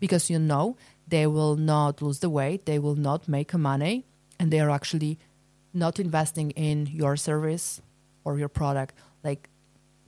because 0.00 0.30
you 0.30 0.38
know 0.38 0.78
they 1.06 1.26
will 1.26 1.56
not 1.56 2.00
lose 2.00 2.20
the 2.20 2.30
weight, 2.30 2.64
they 2.64 2.78
will 2.78 2.94
not 2.94 3.28
make 3.28 3.52
money, 3.52 4.06
and 4.38 4.50
they 4.50 4.60
are 4.60 4.70
actually 4.70 5.18
not 5.74 6.00
investing 6.00 6.52
in 6.52 6.86
your 6.86 7.18
service 7.18 7.82
or 8.24 8.38
your 8.38 8.48
product. 8.48 8.94
Like 9.22 9.49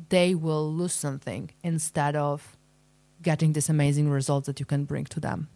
they 0.08 0.34
will 0.34 0.72
lose 0.72 0.92
something 0.92 1.50
instead 1.62 2.16
of 2.16 2.56
getting 3.22 3.52
this 3.52 3.68
amazing 3.68 4.08
result 4.10 4.44
that 4.46 4.58
you 4.60 4.66
can 4.66 4.84
bring 4.84 5.04
to 5.04 5.20
them. 5.20 5.48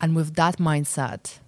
And 0.00 0.14
with 0.14 0.34
that 0.36 0.58
mindset, 0.58 1.38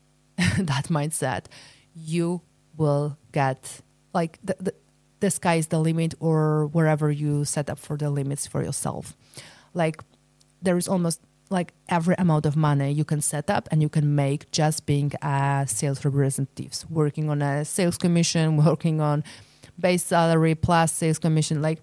that 0.36 0.84
mindset, 0.84 1.46
you 1.94 2.42
will 2.76 3.18
get 3.32 3.80
like 4.14 4.38
the, 4.42 4.56
the 4.60 4.74
the 5.20 5.30
sky 5.30 5.56
is 5.56 5.66
the 5.66 5.80
limit 5.80 6.14
or 6.20 6.66
wherever 6.66 7.10
you 7.10 7.44
set 7.44 7.68
up 7.68 7.78
for 7.78 7.96
the 7.96 8.08
limits 8.08 8.46
for 8.46 8.62
yourself 8.62 9.16
like 9.74 10.02
there 10.62 10.76
is 10.76 10.88
almost 10.88 11.20
like 11.50 11.72
every 11.88 12.14
amount 12.18 12.46
of 12.46 12.56
money 12.56 12.92
you 12.92 13.04
can 13.04 13.20
set 13.20 13.50
up 13.50 13.68
and 13.70 13.82
you 13.82 13.88
can 13.88 14.14
make 14.14 14.50
just 14.50 14.86
being 14.86 15.10
a 15.22 15.64
sales 15.66 16.04
representative 16.04 16.84
working 16.88 17.28
on 17.30 17.42
a 17.42 17.64
sales 17.64 17.98
commission 17.98 18.56
working 18.64 19.00
on 19.00 19.24
base 19.78 20.04
salary 20.04 20.54
plus 20.54 20.92
sales 20.92 21.18
commission 21.18 21.62
like 21.62 21.80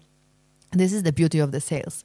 this 0.72 0.92
is 0.92 1.02
the 1.02 1.12
beauty 1.12 1.38
of 1.38 1.52
the 1.52 1.60
sales 1.60 2.04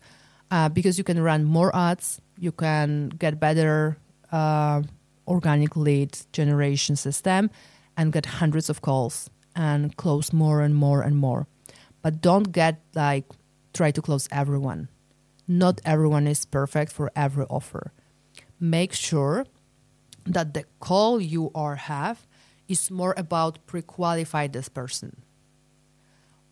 uh, 0.52 0.70
because 0.70 0.98
you 0.98 1.04
can 1.04 1.22
run 1.22 1.44
more 1.44 1.76
ads 1.76 2.22
you 2.38 2.52
can 2.52 3.10
get 3.10 3.40
better 3.40 3.98
uh, 4.32 4.82
organic 5.28 5.76
lead 5.76 6.18
generation 6.34 6.96
system 6.96 7.50
and 7.98 8.14
get 8.14 8.26
hundreds 8.26 8.70
of 8.70 8.82
calls 8.82 9.30
and 9.56 9.96
close 9.98 10.34
more 10.34 10.62
and 10.62 10.76
more 10.76 11.02
and 11.02 11.18
more. 11.18 11.48
But 12.02 12.22
don't 12.22 12.52
get 12.52 12.82
like 12.96 13.26
try 13.74 13.92
to 13.92 14.02
close 14.02 14.28
everyone. 14.32 14.90
Not 15.48 15.82
everyone 15.86 16.28
is 16.28 16.46
perfect 16.46 16.92
for 16.92 17.12
every 17.16 17.46
offer. 17.46 17.92
Make 18.60 18.94
sure 18.94 19.46
that 20.26 20.54
the 20.54 20.66
call 20.80 21.20
you 21.20 21.52
are 21.56 21.76
have 21.76 22.28
is 22.68 22.92
more 22.92 23.14
about 23.18 23.66
pre-qualify 23.66 24.48
this 24.48 24.70
person 24.70 25.24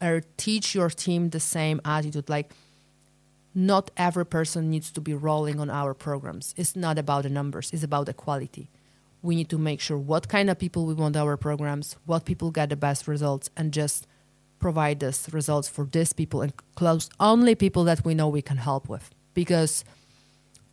or 0.02 0.22
teach 0.38 0.76
your 0.76 0.90
team 0.90 1.30
the 1.30 1.40
same 1.40 1.80
attitude 1.86 2.30
like 2.30 2.52
not 3.56 3.90
every 3.98 4.26
person 4.26 4.70
needs 4.70 4.92
to 4.92 5.02
be 5.02 5.14
rolling 5.14 5.60
on 5.60 5.70
our 5.70 5.94
programs 5.94 6.54
it's 6.58 6.76
not 6.76 6.98
about 6.98 7.24
the 7.24 7.30
numbers 7.30 7.72
it's 7.74 7.84
about 7.84 8.06
the 8.06 8.14
quality 8.14 8.70
we 9.22 9.36
need 9.36 9.50
to 9.50 9.58
make 9.58 9.82
sure 9.82 9.98
what 9.98 10.28
kind 10.30 10.50
of 10.50 10.58
people 10.58 10.86
we 10.86 10.94
want 10.94 11.18
our 11.18 11.36
programs, 11.38 11.96
what 12.06 12.26
people 12.26 12.52
get 12.52 12.70
the 12.70 12.76
best 12.76 13.08
results, 13.08 13.50
and 13.58 13.74
just 13.74 14.08
provide 14.60 15.00
this 15.00 15.30
results 15.32 15.68
for 15.68 15.86
these 15.86 16.14
people 16.14 16.42
and 16.42 16.54
close 16.76 17.10
only 17.20 17.56
people 17.56 17.84
that 17.86 18.04
we 18.04 18.14
know 18.14 18.28
we 18.28 18.42
can 18.42 18.58
help 18.58 18.88
with. 18.90 19.10
Because 19.34 19.84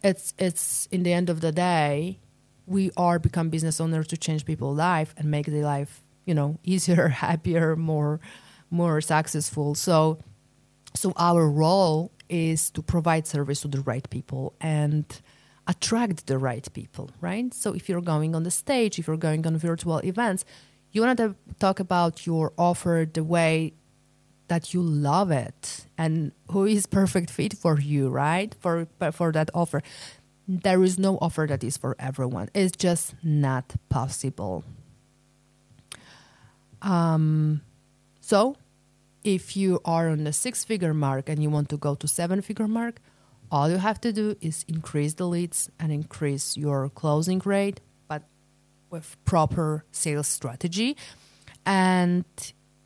it's 0.03 0.35
it's 0.39 0.87
in 0.93 1.03
the 1.03 1.13
end 1.13 1.29
of 1.29 1.41
the 1.41 1.53
day, 1.53 2.19
we 2.67 2.91
are 2.97 3.19
become 3.19 3.49
business 3.51 3.81
owners 3.81 4.07
to 4.09 4.17
change 4.17 4.45
people's 4.45 4.79
life 4.79 5.15
and 5.17 5.31
make 5.31 5.47
their 5.47 5.65
life, 5.65 6.03
you 6.25 6.35
know, 6.35 6.59
easier, 6.65 7.09
happier, 7.09 7.75
more 7.77 8.21
more 8.71 9.01
successful. 9.01 9.75
So 9.75 10.19
so 10.95 11.13
our 11.17 11.49
role 11.49 12.11
is 12.29 12.71
to 12.71 12.83
provide 12.83 13.27
service 13.27 13.61
to 13.61 13.69
the 13.69 13.81
right 13.81 14.09
people 14.11 14.55
and 14.61 15.05
attract 15.67 16.27
the 16.27 16.39
right 16.39 16.67
people, 16.73 17.11
right? 17.21 17.53
So 17.53 17.75
if 17.75 17.89
you're 17.89 18.01
going 18.01 18.35
on 18.35 18.45
the 18.45 18.51
stage, 18.51 18.99
if 18.99 19.07
you're 19.07 19.17
going 19.17 19.47
on 19.47 19.59
virtual 19.59 19.99
events, 19.99 20.45
you 20.93 21.03
want 21.03 21.19
to 21.19 21.35
talk 21.59 21.81
about 21.81 22.27
your 22.27 22.53
offer 22.57 23.07
the 23.11 23.23
way 23.23 23.75
that 24.49 24.73
you 24.73 24.81
love 24.81 25.31
it 25.31 25.87
and 25.99 26.33
who 26.53 26.65
is 26.65 26.87
perfect 26.87 27.31
fit 27.31 27.55
for 27.55 27.81
you, 27.81 28.09
right? 28.09 28.55
For 28.61 28.87
for 29.13 29.33
that 29.33 29.51
offer. 29.53 29.83
There 30.49 30.83
is 30.85 30.97
no 30.97 31.19
offer 31.21 31.47
that 31.49 31.65
is 31.65 31.77
for 31.77 31.97
everyone. 31.99 32.49
It's 32.55 32.77
just 32.77 33.15
not 33.25 33.75
possible. 33.89 34.63
Um, 36.81 37.63
so 38.27 38.57
if 39.23 39.57
you 39.57 39.81
are 39.85 40.09
on 40.09 40.25
the 40.25 40.33
six 40.33 40.65
figure 40.65 40.93
mark 40.93 41.29
and 41.29 41.41
you 41.41 41.49
want 41.49 41.69
to 41.69 41.77
go 41.77 41.95
to 41.95 42.09
seven 42.09 42.43
figure 42.43 42.67
mark, 42.67 42.99
all 43.53 43.71
you 43.71 43.77
have 43.77 44.01
to 44.01 44.13
do 44.13 44.35
is 44.41 44.65
increase 44.67 45.15
the 45.15 45.29
leads 45.29 45.71
and 45.79 45.93
increase 45.93 46.57
your 46.57 46.89
closing 46.89 47.41
rate, 47.45 47.81
but 48.09 48.25
with 48.91 49.17
proper 49.25 49.85
sales 49.93 50.27
strategy. 50.27 50.97
And 51.65 52.25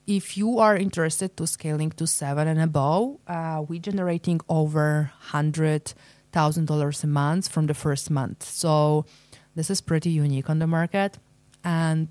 if 0.07 0.37
you 0.37 0.59
are 0.59 0.77
interested 0.77 1.39
to 1.39 1.47
scaling 1.47 1.93
to 1.93 2.07
seven 2.07 2.47
and 2.47 2.61
above, 2.61 3.17
uh, 3.27 3.65
we're 3.67 3.81
generating 3.81 4.43
over 4.47 5.11
hundred 5.33 5.95
thousand 6.33 6.67
dollars 6.67 7.03
a 7.03 7.07
month 7.07 7.49
from 7.49 7.67
the 7.67 7.73
first 7.73 8.11
month. 8.11 8.43
So 8.43 9.07
this 9.55 9.71
is 9.71 9.81
pretty 9.81 10.11
unique 10.11 10.51
on 10.51 10.59
the 10.59 10.67
market. 10.67 11.17
And 11.65 12.09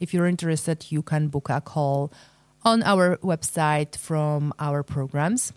if 0.00 0.12
you're 0.12 0.26
interested, 0.26 0.90
you 0.90 1.02
can 1.02 1.28
book 1.28 1.48
a 1.50 1.60
call 1.60 2.12
on 2.64 2.82
our 2.82 3.16
website 3.18 3.96
from 3.96 4.52
our 4.58 4.82
programs. 4.82 5.52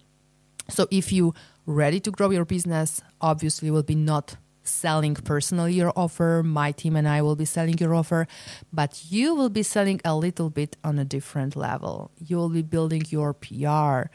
So 0.70 0.88
if 0.92 1.12
you 1.12 1.34
ready 1.66 2.00
to 2.02 2.12
grow 2.12 2.30
your 2.32 2.46
business, 2.46 3.02
obviously 3.22 3.72
will 3.72 3.84
be 3.84 3.96
not 3.96 4.36
selling 4.64 5.16
personally 5.16 5.74
your 5.74 5.94
offer. 5.96 6.42
My 6.44 6.72
team 6.72 6.96
and 6.96 7.08
I 7.08 7.22
will 7.22 7.36
be 7.36 7.46
selling 7.46 7.78
your 7.78 7.96
offer, 7.96 8.28
but 8.72 9.02
you 9.10 9.34
will 9.34 9.50
be 9.50 9.64
selling 9.64 10.02
a 10.04 10.16
little 10.16 10.50
bit 10.50 10.76
on 10.84 11.00
a 11.00 11.06
different 11.06 11.56
level. 11.56 12.12
You 12.20 12.38
will 12.38 12.50
be 12.50 12.62
building 12.62 13.04
your 13.10 13.34
PR, 13.34 14.10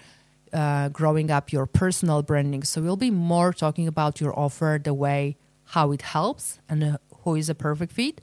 uh, 0.53 0.89
growing 0.91 1.31
up 1.31 1.53
your 1.53 1.67
personal 1.67 2.23
branding. 2.23 2.65
So 2.65 2.83
we'll 2.83 2.97
be 2.97 3.11
more 3.11 3.53
talking 3.53 3.89
about 3.89 4.21
your 4.21 4.39
offer, 4.39 4.79
the 4.83 4.95
way 4.95 5.37
how 5.65 5.93
it 5.93 6.03
helps, 6.03 6.61
and 6.69 6.85
uh, 6.85 6.99
who 7.23 7.37
is 7.37 7.49
a 7.49 7.55
perfect 7.55 7.93
fit, 7.93 8.21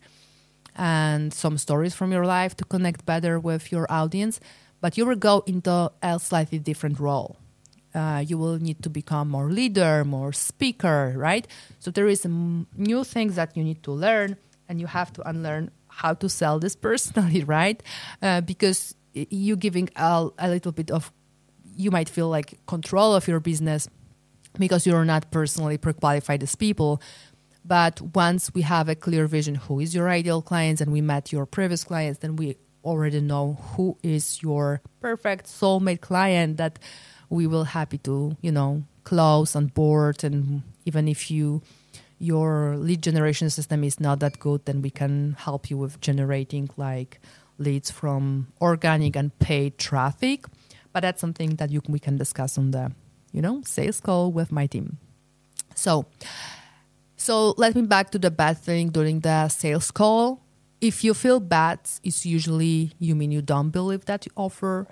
and 0.76 1.34
some 1.34 1.58
stories 1.58 1.94
from 1.94 2.12
your 2.12 2.26
life 2.26 2.56
to 2.58 2.66
connect 2.66 3.06
better 3.06 3.40
with 3.40 3.72
your 3.72 3.86
audience. 3.92 4.40
But 4.82 4.98
you 4.98 5.06
will 5.06 5.16
go 5.16 5.44
into 5.46 5.92
a 6.02 6.20
slightly 6.20 6.60
different 6.60 7.00
role 7.00 7.36
uh, 7.94 8.24
you 8.26 8.38
will 8.38 8.58
need 8.58 8.82
to 8.84 8.90
become 8.90 9.30
more 9.30 9.50
leader, 9.50 10.04
more 10.06 10.32
speaker, 10.32 11.14
right? 11.16 11.48
So 11.80 11.92
there 11.92 12.08
is 12.08 12.26
m- 12.26 12.68
new 12.76 13.04
things 13.04 13.36
that 13.36 13.56
you 13.58 13.64
need 13.64 13.84
to 13.84 13.92
learn, 13.92 14.38
and 14.68 14.80
you 14.80 14.88
have 14.88 15.12
to 15.14 15.28
unlearn 15.28 15.72
how 15.88 16.14
to 16.16 16.30
sell 16.30 16.60
this 16.60 16.76
personally, 16.90 17.44
right? 17.44 17.82
Uh, 18.22 18.42
because 18.42 18.96
you 19.14 19.56
giving 19.56 19.90
a, 19.96 20.30
a 20.38 20.50
little 20.50 20.72
bit 20.72 20.92
of, 20.92 21.12
you 21.76 21.92
might 21.92 22.10
feel 22.10 22.30
like 22.30 22.60
control 22.68 23.16
of 23.16 23.28
your 23.28 23.40
business 23.40 23.90
because 24.58 24.86
you're 24.86 25.06
not 25.06 25.32
personally 25.32 25.78
pre-qualified 25.78 26.44
as 26.44 26.56
people. 26.56 27.02
But 27.70 28.02
once 28.16 28.52
we 28.56 28.64
have 28.64 28.90
a 28.90 28.96
clear 28.96 29.28
vision, 29.28 29.54
who 29.54 29.80
is 29.80 29.94
your 29.94 30.10
ideal 30.10 30.42
clients, 30.42 30.82
and 30.82 30.92
we 30.92 31.02
met 31.02 31.32
your 31.32 31.46
previous 31.46 31.84
clients, 31.84 32.18
then 32.20 32.36
we 32.36 32.58
already 32.84 33.22
know 33.22 33.60
who 33.74 33.96
is 34.02 34.42
your 34.42 34.82
perfect. 35.02 35.46
soulmate 35.46 36.02
client 36.02 36.58
that 36.58 36.80
we 37.30 37.46
will 37.46 37.66
happy 37.66 38.00
to 38.00 38.36
you 38.42 38.52
know 38.52 38.84
close 39.04 39.56
on 39.56 39.68
board. 39.68 40.24
And 40.24 40.64
even 40.86 41.08
if 41.08 41.30
you 41.30 41.62
your 42.18 42.76
lead 42.76 43.04
generation 43.04 43.52
system 43.52 43.84
is 43.84 44.00
not 44.00 44.20
that 44.20 44.40
good 44.40 44.66
then 44.66 44.82
we 44.82 44.90
can 44.90 45.38
help 45.40 45.70
you 45.70 45.78
with 45.78 46.02
generating 46.02 46.70
like 46.76 47.22
leads 47.60 47.90
from 47.92 48.48
organic 48.60 49.16
and 49.16 49.38
paid 49.38 49.78
traffic. 49.78 50.46
But 50.92 51.02
that's 51.02 51.22
something 51.22 51.56
that 51.58 51.70
you, 51.70 51.82
we 51.88 52.00
can 52.00 52.18
discuss 52.18 52.58
on 52.58 52.72
the 52.72 52.94
you 53.32 53.44
know 53.44 53.62
sales 53.64 54.00
call 54.00 54.32
with 54.32 54.52
my 54.52 54.66
team. 54.66 54.98
So 55.76 56.08
so 57.20 57.54
let 57.58 57.76
me 57.76 57.84
back 57.84 58.10
to 58.10 58.18
the 58.18 58.32
bad 58.32 58.58
thing 58.58 58.90
during 58.90 59.20
the 59.20 59.48
sales 59.50 59.92
call 59.92 60.42
if 60.80 61.04
you 61.04 61.14
feel 61.14 61.40
bad 61.40 61.80
it's 62.04 62.26
usually 62.26 62.92
you 63.00 63.14
mean 63.14 63.32
you 63.32 63.42
don't 63.42 63.70
believe 63.70 64.06
that 64.06 64.26
you 64.26 64.32
offer 64.36 64.88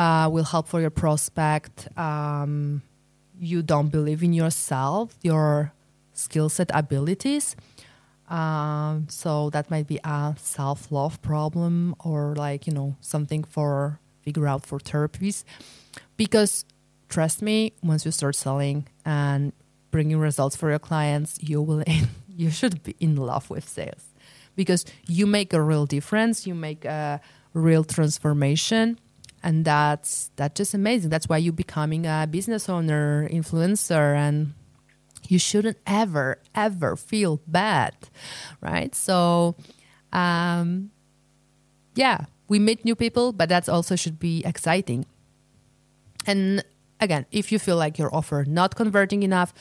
uh, 0.00 0.28
will 0.30 0.44
help 0.44 0.66
for 0.66 0.80
your 0.80 0.90
prospect. 0.90 1.86
Um, 1.98 2.82
you 3.38 3.62
don't 3.62 3.88
believe 3.88 4.22
in 4.22 4.32
yourself, 4.32 5.14
your 5.22 5.72
skill 6.14 6.48
set 6.48 6.70
abilities. 6.72 7.54
Um, 8.28 9.08
so 9.10 9.50
that 9.50 9.70
might 9.70 9.86
be 9.86 9.98
a 10.04 10.34
self 10.38 10.90
love 10.90 11.20
problem 11.20 11.94
or 12.00 12.34
like, 12.34 12.66
you 12.66 12.72
know, 12.72 12.96
something 13.00 13.44
for 13.44 14.00
figure 14.22 14.46
out 14.46 14.64
for 14.64 14.78
therapies. 14.78 15.44
Because 16.16 16.64
trust 17.08 17.42
me, 17.42 17.72
once 17.82 18.04
you 18.06 18.12
start 18.12 18.36
selling 18.36 18.86
and 19.04 19.52
bringing 19.90 20.18
results 20.18 20.56
for 20.56 20.70
your 20.70 20.78
clients, 20.78 21.38
you 21.42 21.62
will, 21.62 21.82
you 22.28 22.50
should 22.50 22.82
be 22.82 22.96
in 23.00 23.16
love 23.16 23.50
with 23.50 23.68
sales. 23.68 24.06
Because 24.56 24.84
you 25.06 25.26
make 25.26 25.52
a 25.52 25.62
real 25.62 25.86
difference. 25.86 26.46
You 26.46 26.54
make 26.54 26.84
a 26.84 27.20
real 27.54 27.84
transformation 27.84 28.98
and 29.42 29.64
that's 29.64 30.30
that's 30.36 30.56
just 30.56 30.74
amazing. 30.74 31.10
That's 31.10 31.28
why 31.28 31.38
you're 31.38 31.52
becoming 31.52 32.06
a 32.06 32.26
business 32.30 32.68
owner 32.68 33.28
influencer 33.28 34.14
and 34.14 34.54
you 35.28 35.38
shouldn't 35.38 35.78
ever 35.86 36.38
ever 36.54 36.96
feel 36.96 37.40
bad 37.46 37.94
right? 38.60 38.94
So 38.94 39.56
um 40.12 40.90
yeah 41.94 42.26
we 42.48 42.58
meet 42.58 42.84
new 42.84 42.94
people 42.94 43.32
but 43.32 43.48
that 43.48 43.68
also 43.68 43.96
should 43.96 44.18
be 44.18 44.42
exciting. 44.44 45.06
And 46.26 46.64
again 47.00 47.26
if 47.32 47.50
you 47.50 47.58
feel 47.58 47.76
like 47.76 47.98
your 47.98 48.14
offer 48.14 48.44
not 48.46 48.76
converting 48.76 49.22
enough 49.22 49.54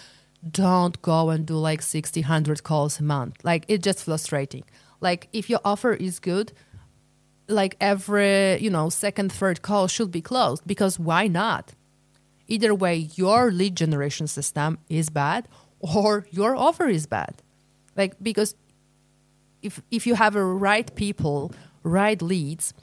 don't 0.48 1.02
go 1.02 1.30
and 1.30 1.46
do 1.46 1.56
like 1.56 1.82
60 1.82 2.22
100 2.22 2.64
calls 2.64 3.00
a 3.00 3.04
month. 3.04 3.38
Like 3.44 3.66
it's 3.68 3.84
just 3.84 4.04
frustrating. 4.04 4.64
Like 5.02 5.28
if 5.34 5.50
your 5.50 5.60
offer 5.64 5.94
is 5.94 6.20
good 6.20 6.54
like 7.48 7.76
every 7.82 8.58
you 8.62 8.70
know 8.70 8.90
second 8.90 9.32
third 9.32 9.62
call 9.62 9.88
should 9.88 10.12
be 10.12 10.22
closed 10.22 10.64
because 10.66 11.00
why 11.00 11.28
not? 11.28 11.74
Either 12.48 12.74
way 12.74 13.10
your 13.16 13.52
lead 13.52 13.76
generation 13.76 14.28
system 14.28 14.78
is 14.88 15.10
bad 15.10 15.48
or 15.80 16.26
your 16.32 16.56
offer 16.56 16.88
is 16.88 17.06
bad. 17.06 17.42
Like 17.96 18.16
because 18.22 18.56
if 19.62 19.82
if 19.92 20.08
you 20.08 20.16
have 20.16 20.36
a 20.36 20.44
right 20.44 20.94
people 20.96 21.52
right 21.84 22.22
leads 22.22 22.74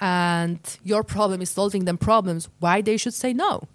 and 0.00 0.58
your 0.82 1.02
problem 1.02 1.42
is 1.42 1.50
solving 1.50 1.84
them 1.84 1.98
problems 1.98 2.48
why 2.60 2.80
they 2.80 2.96
should 2.96 3.14
say 3.14 3.32
no 3.32 3.68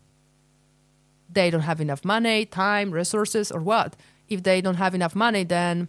they 1.37 1.49
don't 1.53 1.67
have 1.71 1.79
enough 1.87 2.03
money 2.03 2.45
time 2.45 2.89
resources 3.01 3.51
or 3.55 3.61
what 3.71 3.95
if 4.27 4.39
they 4.47 4.57
don't 4.65 4.79
have 4.83 4.93
enough 4.99 5.15
money 5.15 5.43
then 5.43 5.87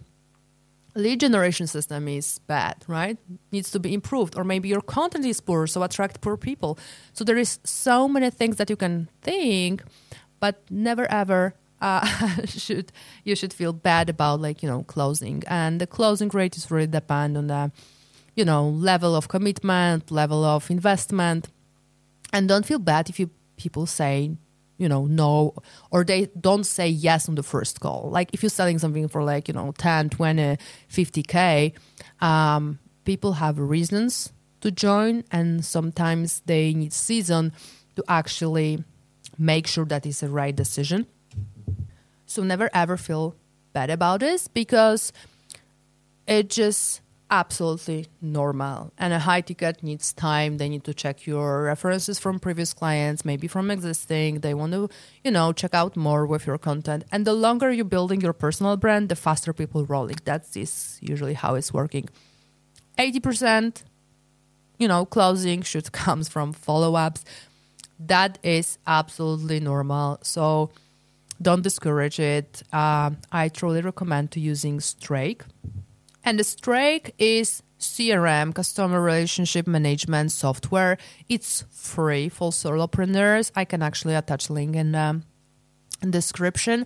lead 0.95 1.19
generation 1.19 1.67
system 1.67 2.07
is 2.07 2.39
bad, 2.47 2.75
right? 2.87 3.17
Needs 3.51 3.71
to 3.71 3.79
be 3.79 3.93
improved, 3.93 4.35
or 4.37 4.43
maybe 4.43 4.69
your 4.69 4.81
content 4.81 5.25
is 5.25 5.41
poor, 5.41 5.67
so 5.67 5.83
attract 5.83 6.21
poor 6.21 6.37
people. 6.37 6.77
So 7.13 7.23
there 7.23 7.37
is 7.37 7.59
so 7.63 8.07
many 8.07 8.29
things 8.29 8.57
that 8.57 8.69
you 8.69 8.75
can 8.75 9.09
think, 9.21 9.83
but 10.39 10.55
never 10.69 11.09
ever 11.11 11.53
uh, 11.81 12.05
should 12.45 12.91
you 13.23 13.35
should 13.35 13.53
feel 13.53 13.73
bad 13.73 14.09
about 14.09 14.41
like 14.41 14.61
you 14.63 14.69
know 14.69 14.83
closing. 14.83 15.43
And 15.47 15.79
the 15.79 15.87
closing 15.87 16.29
rate 16.29 16.57
is 16.57 16.69
really 16.69 16.87
depend 16.87 17.37
on 17.37 17.47
the 17.47 17.71
you 18.35 18.45
know 18.45 18.67
level 18.67 19.15
of 19.15 19.27
commitment, 19.27 20.11
level 20.11 20.43
of 20.43 20.69
investment, 20.69 21.47
and 22.33 22.47
don't 22.47 22.65
feel 22.65 22.79
bad 22.79 23.09
if 23.09 23.19
you 23.19 23.29
people 23.57 23.85
say 23.85 24.31
you 24.79 24.89
know 24.89 25.05
no 25.05 25.53
or 25.91 26.03
they 26.03 26.27
don't 26.39 26.63
say 26.63 26.87
yes 26.87 27.29
on 27.29 27.35
the 27.35 27.43
first 27.43 27.79
call. 27.79 28.09
Like 28.09 28.29
if 28.33 28.41
you're 28.41 28.49
selling 28.49 28.79
something 28.79 29.07
for 29.07 29.23
like 29.23 29.47
you 29.47 29.53
know 29.53 29.73
10 29.77 30.09
20 30.09 30.57
50k 30.89 31.73
um, 32.21 32.79
people 33.05 33.33
have 33.33 33.59
reasons 33.59 34.33
to 34.61 34.71
join 34.71 35.23
and 35.31 35.63
sometimes 35.63 36.41
they 36.47 36.73
need 36.73 36.93
season 36.93 37.51
to 37.95 38.03
actually 38.07 38.83
make 39.37 39.67
sure 39.67 39.85
that 39.85 40.05
it's 40.05 40.21
the 40.21 40.29
right 40.29 40.55
decision. 40.55 41.05
So 42.25 42.43
never 42.43 42.69
ever 42.73 42.97
feel 42.97 43.35
bad 43.73 43.89
about 43.89 44.21
this 44.21 44.47
because 44.47 45.11
it 46.25 46.49
just 46.49 47.01
absolutely 47.31 48.07
normal. 48.21 48.91
And 48.97 49.13
a 49.13 49.19
high 49.19 49.41
ticket 49.41 49.83
needs 49.83 50.13
time. 50.13 50.57
They 50.57 50.69
need 50.69 50.83
to 50.85 50.93
check 50.93 51.25
your 51.25 51.63
references 51.63 52.19
from 52.19 52.39
previous 52.39 52.73
clients, 52.73 53.23
maybe 53.23 53.47
from 53.47 53.69
existing. 53.71 54.39
They 54.39 54.53
want 54.53 54.73
to, 54.73 54.89
you 55.23 55.31
know, 55.31 55.53
check 55.53 55.73
out 55.73 55.95
more 55.95 56.25
with 56.25 56.47
your 56.47 56.57
content. 56.57 57.03
And 57.11 57.25
the 57.25 57.33
longer 57.33 57.71
you're 57.71 57.85
building 57.85 58.21
your 58.21 58.33
personal 58.33 58.77
brand, 58.77 59.09
the 59.09 59.15
faster 59.15 59.53
people 59.53 59.85
rolling. 59.85 60.17
That's 60.23 60.55
is 60.57 60.97
usually 61.01 61.33
how 61.33 61.55
it's 61.55 61.73
working. 61.73 62.09
80%, 62.97 63.83
you 64.77 64.87
know, 64.87 65.05
closing 65.05 65.61
should 65.61 65.91
comes 65.91 66.27
from 66.29 66.53
follow-ups. 66.53 67.23
That 67.99 68.39
is 68.43 68.77
absolutely 68.87 69.59
normal. 69.59 70.19
So 70.23 70.71
don't 71.41 71.61
discourage 71.61 72.19
it. 72.19 72.63
Uh, 72.73 73.11
I 73.31 73.49
truly 73.49 73.81
recommend 73.81 74.31
to 74.31 74.39
using 74.39 74.79
Strake 74.79 75.43
and 76.23 76.39
the 76.39 76.43
Strake 76.43 77.13
is 77.17 77.63
CRM, 77.79 78.53
customer 78.53 79.01
relationship 79.01 79.67
management 79.67 80.31
software. 80.31 80.97
It's 81.27 81.63
free 81.71 82.29
for 82.29 82.51
solopreneurs. 82.51 83.51
I 83.55 83.65
can 83.65 83.81
actually 83.81 84.15
attach 84.15 84.49
link 84.49 84.75
in 84.75 84.91
the 84.91 85.21
description. 86.09 86.85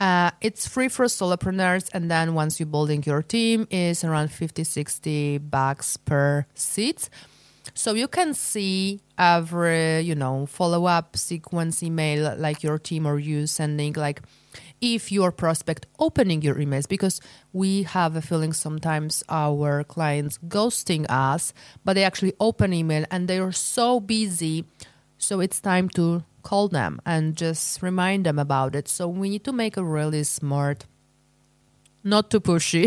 Uh, 0.00 0.30
it's 0.40 0.66
free 0.66 0.88
for 0.88 1.04
solopreneurs, 1.06 1.88
and 1.94 2.10
then 2.10 2.34
once 2.34 2.58
you're 2.58 2.66
building 2.66 3.02
your 3.06 3.22
team, 3.22 3.66
is 3.70 4.02
around 4.02 4.30
50, 4.30 4.64
60 4.64 5.38
bucks 5.38 5.96
per 5.96 6.46
seat. 6.54 7.08
So 7.74 7.94
you 7.94 8.08
can 8.08 8.34
see 8.34 9.00
every, 9.16 10.00
you 10.00 10.14
know, 10.14 10.46
follow 10.46 10.84
up 10.86 11.16
sequence 11.16 11.82
email 11.82 12.34
like 12.36 12.62
your 12.62 12.78
team 12.78 13.06
or 13.06 13.18
you 13.18 13.46
sending 13.46 13.94
like 13.94 14.20
if 14.84 15.10
your 15.10 15.32
prospect 15.32 15.86
opening 15.98 16.42
your 16.42 16.56
emails 16.56 16.88
because 16.88 17.20
we 17.52 17.84
have 17.84 18.16
a 18.16 18.22
feeling 18.22 18.52
sometimes 18.52 19.22
our 19.28 19.82
clients 19.84 20.38
ghosting 20.46 21.06
us 21.08 21.54
but 21.84 21.94
they 21.94 22.04
actually 22.04 22.34
open 22.38 22.72
email 22.72 23.04
and 23.10 23.28
they 23.28 23.38
are 23.38 23.52
so 23.52 23.98
busy 23.98 24.64
so 25.18 25.40
it's 25.40 25.60
time 25.60 25.88
to 25.90 26.22
call 26.44 26.68
them 26.68 27.00
and 27.04 27.36
just 27.36 27.82
remind 27.82 28.24
them 28.26 28.38
about 28.38 28.76
it. 28.76 28.86
So 28.86 29.08
we 29.08 29.28
need 29.28 29.44
to 29.44 29.52
make 29.52 29.76
a 29.76 29.82
really 29.82 30.22
smart 30.22 30.86
not 32.06 32.30
too 32.30 32.38
pushy 32.38 32.84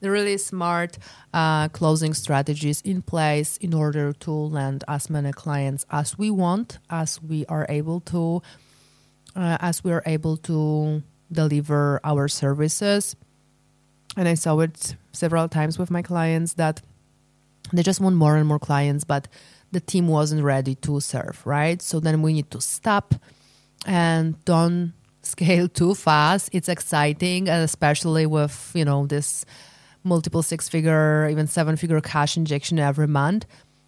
the 0.00 0.10
really 0.10 0.36
smart 0.36 0.98
uh, 1.32 1.68
closing 1.68 2.12
strategies 2.12 2.80
in 2.80 3.00
place 3.00 3.56
in 3.58 3.72
order 3.72 4.12
to 4.12 4.32
land 4.32 4.82
as 4.88 5.08
many 5.08 5.30
clients 5.30 5.86
as 5.88 6.18
we 6.18 6.32
want 6.32 6.78
as 6.90 7.22
we 7.22 7.46
are 7.46 7.64
able 7.68 8.00
to 8.00 8.42
uh, 9.36 9.56
as 9.60 9.84
we 9.84 9.92
are 9.92 10.02
able 10.04 10.36
to 10.36 11.00
deliver 11.30 12.00
our 12.04 12.28
services. 12.28 13.16
And 14.16 14.28
I 14.28 14.34
saw 14.34 14.58
it 14.60 14.96
several 15.12 15.48
times 15.48 15.78
with 15.78 15.90
my 15.90 16.02
clients 16.02 16.54
that 16.54 16.82
they 17.72 17.82
just 17.82 18.00
want 18.00 18.16
more 18.16 18.36
and 18.36 18.46
more 18.46 18.58
clients, 18.58 19.04
but 19.04 19.28
the 19.72 19.80
team 19.80 20.08
wasn't 20.08 20.42
ready 20.42 20.74
to 20.76 21.00
serve, 21.00 21.40
right? 21.44 21.80
So 21.80 22.00
then 22.00 22.22
we 22.22 22.32
need 22.32 22.50
to 22.50 22.60
stop 22.60 23.14
and 23.86 24.42
don't 24.44 24.92
scale 25.22 25.68
too 25.80 25.94
fast. 25.94 26.50
It's 26.52 26.68
exciting, 26.68 27.48
especially 27.48 28.26
with, 28.26 28.72
you 28.74 28.84
know, 28.84 29.06
this 29.06 29.44
multiple 30.02 30.42
six 30.42 30.68
figure, 30.68 31.28
even 31.28 31.46
seven 31.46 31.76
figure 31.76 32.00
cash 32.00 32.36
injection 32.36 32.78
every 32.78 33.06
month. 33.06 33.46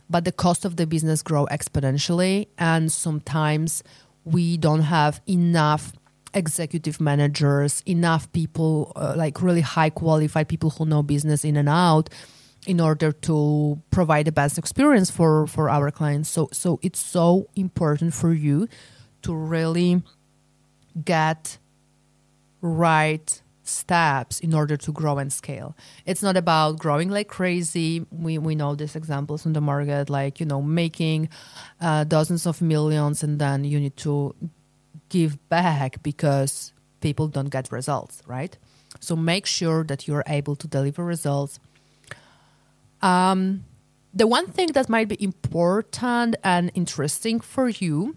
But 0.08 0.24
the 0.24 0.32
cost 0.32 0.64
of 0.64 0.76
the 0.76 0.86
business 0.86 1.22
grow 1.22 1.46
exponentially. 1.46 2.48
And 2.58 2.92
sometimes 2.92 3.82
we 4.24 4.56
don't 4.56 4.82
have 4.82 5.20
enough 5.26 5.92
executive 6.34 7.00
managers, 7.00 7.82
enough 7.86 8.30
people, 8.32 8.92
uh, 8.96 9.14
like 9.16 9.42
really 9.42 9.60
high 9.60 9.90
qualified 9.90 10.48
people 10.48 10.70
who 10.70 10.86
know 10.86 11.02
business 11.02 11.44
in 11.44 11.56
and 11.56 11.68
out 11.68 12.08
in 12.66 12.80
order 12.80 13.10
to 13.10 13.80
provide 13.90 14.26
the 14.26 14.32
best 14.32 14.56
experience 14.58 15.10
for 15.10 15.46
for 15.46 15.68
our 15.68 15.90
clients. 15.90 16.28
So 16.28 16.48
so 16.52 16.78
it's 16.82 17.00
so 17.00 17.48
important 17.56 18.14
for 18.14 18.32
you 18.32 18.68
to 19.22 19.34
really 19.34 20.02
get 21.04 21.58
right 22.60 23.42
steps 23.64 24.40
in 24.40 24.54
order 24.54 24.76
to 24.76 24.92
grow 24.92 25.18
and 25.18 25.32
scale. 25.32 25.76
It's 26.04 26.22
not 26.22 26.36
about 26.36 26.78
growing 26.78 27.10
like 27.10 27.28
crazy. 27.28 28.06
We 28.10 28.38
we 28.38 28.54
know 28.54 28.74
these 28.74 28.96
examples 28.96 29.46
on 29.46 29.52
the 29.52 29.60
market 29.60 30.10
like 30.10 30.40
you 30.40 30.46
know 30.46 30.62
making 30.62 31.28
uh, 31.80 32.04
dozens 32.04 32.46
of 32.46 32.62
millions 32.62 33.22
and 33.22 33.38
then 33.38 33.64
you 33.64 33.80
need 33.80 33.96
to 33.98 34.34
give 35.16 35.32
back 35.48 36.02
because 36.02 36.72
people 37.00 37.26
don't 37.36 37.50
get 37.56 37.64
results 37.78 38.22
right 38.26 38.54
so 39.00 39.12
make 39.16 39.46
sure 39.46 39.80
that 39.90 40.00
you're 40.06 40.26
able 40.26 40.54
to 40.62 40.66
deliver 40.76 41.02
results 41.04 41.58
um, 43.02 43.64
the 44.14 44.26
one 44.26 44.46
thing 44.46 44.72
that 44.72 44.88
might 44.88 45.08
be 45.08 45.22
important 45.22 46.36
and 46.44 46.70
interesting 46.74 47.40
for 47.40 47.68
you, 47.68 48.16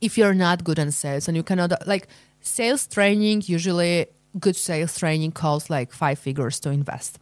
if 0.00 0.16
you're 0.16 0.34
not 0.34 0.64
good 0.64 0.78
in 0.78 0.90
sales 0.90 1.28
and 1.28 1.36
you 1.36 1.42
cannot, 1.42 1.86
like, 1.86 2.08
sales 2.40 2.86
training, 2.86 3.42
usually 3.46 4.06
good 4.38 4.56
sales 4.56 4.96
training 4.96 5.32
costs 5.32 5.68
like 5.68 5.92
five 5.92 6.18
figures 6.18 6.60
to 6.60 6.70
invest. 6.70 7.18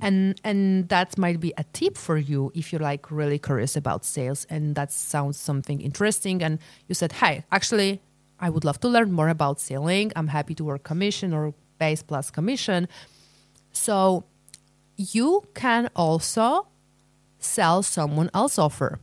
And, 0.00 0.40
and 0.44 0.88
that 0.90 1.16
might 1.16 1.40
be 1.40 1.52
a 1.56 1.64
tip 1.72 1.96
for 1.96 2.16
you 2.18 2.52
if 2.54 2.72
you're 2.72 2.80
like 2.80 3.10
really 3.10 3.38
curious 3.38 3.76
about 3.76 4.04
sales 4.04 4.46
and 4.48 4.76
that 4.76 4.92
sounds 4.92 5.36
something 5.36 5.80
interesting 5.80 6.40
and 6.40 6.60
you 6.86 6.94
said 6.94 7.10
hey 7.10 7.42
actually 7.50 8.00
i 8.40 8.48
would 8.50 8.64
love 8.64 8.78
to 8.80 8.88
learn 8.88 9.10
more 9.12 9.28
about 9.28 9.60
selling 9.60 10.12
i'm 10.16 10.28
happy 10.28 10.54
to 10.54 10.64
work 10.64 10.82
commission 10.82 11.32
or 11.32 11.54
base 11.78 12.02
plus 12.02 12.30
commission. 12.30 12.88
So 13.72 14.24
you 14.96 15.44
can 15.54 15.88
also 15.96 16.66
sell 17.38 17.82
someone 17.82 18.30
else 18.34 18.58
offer 18.58 18.98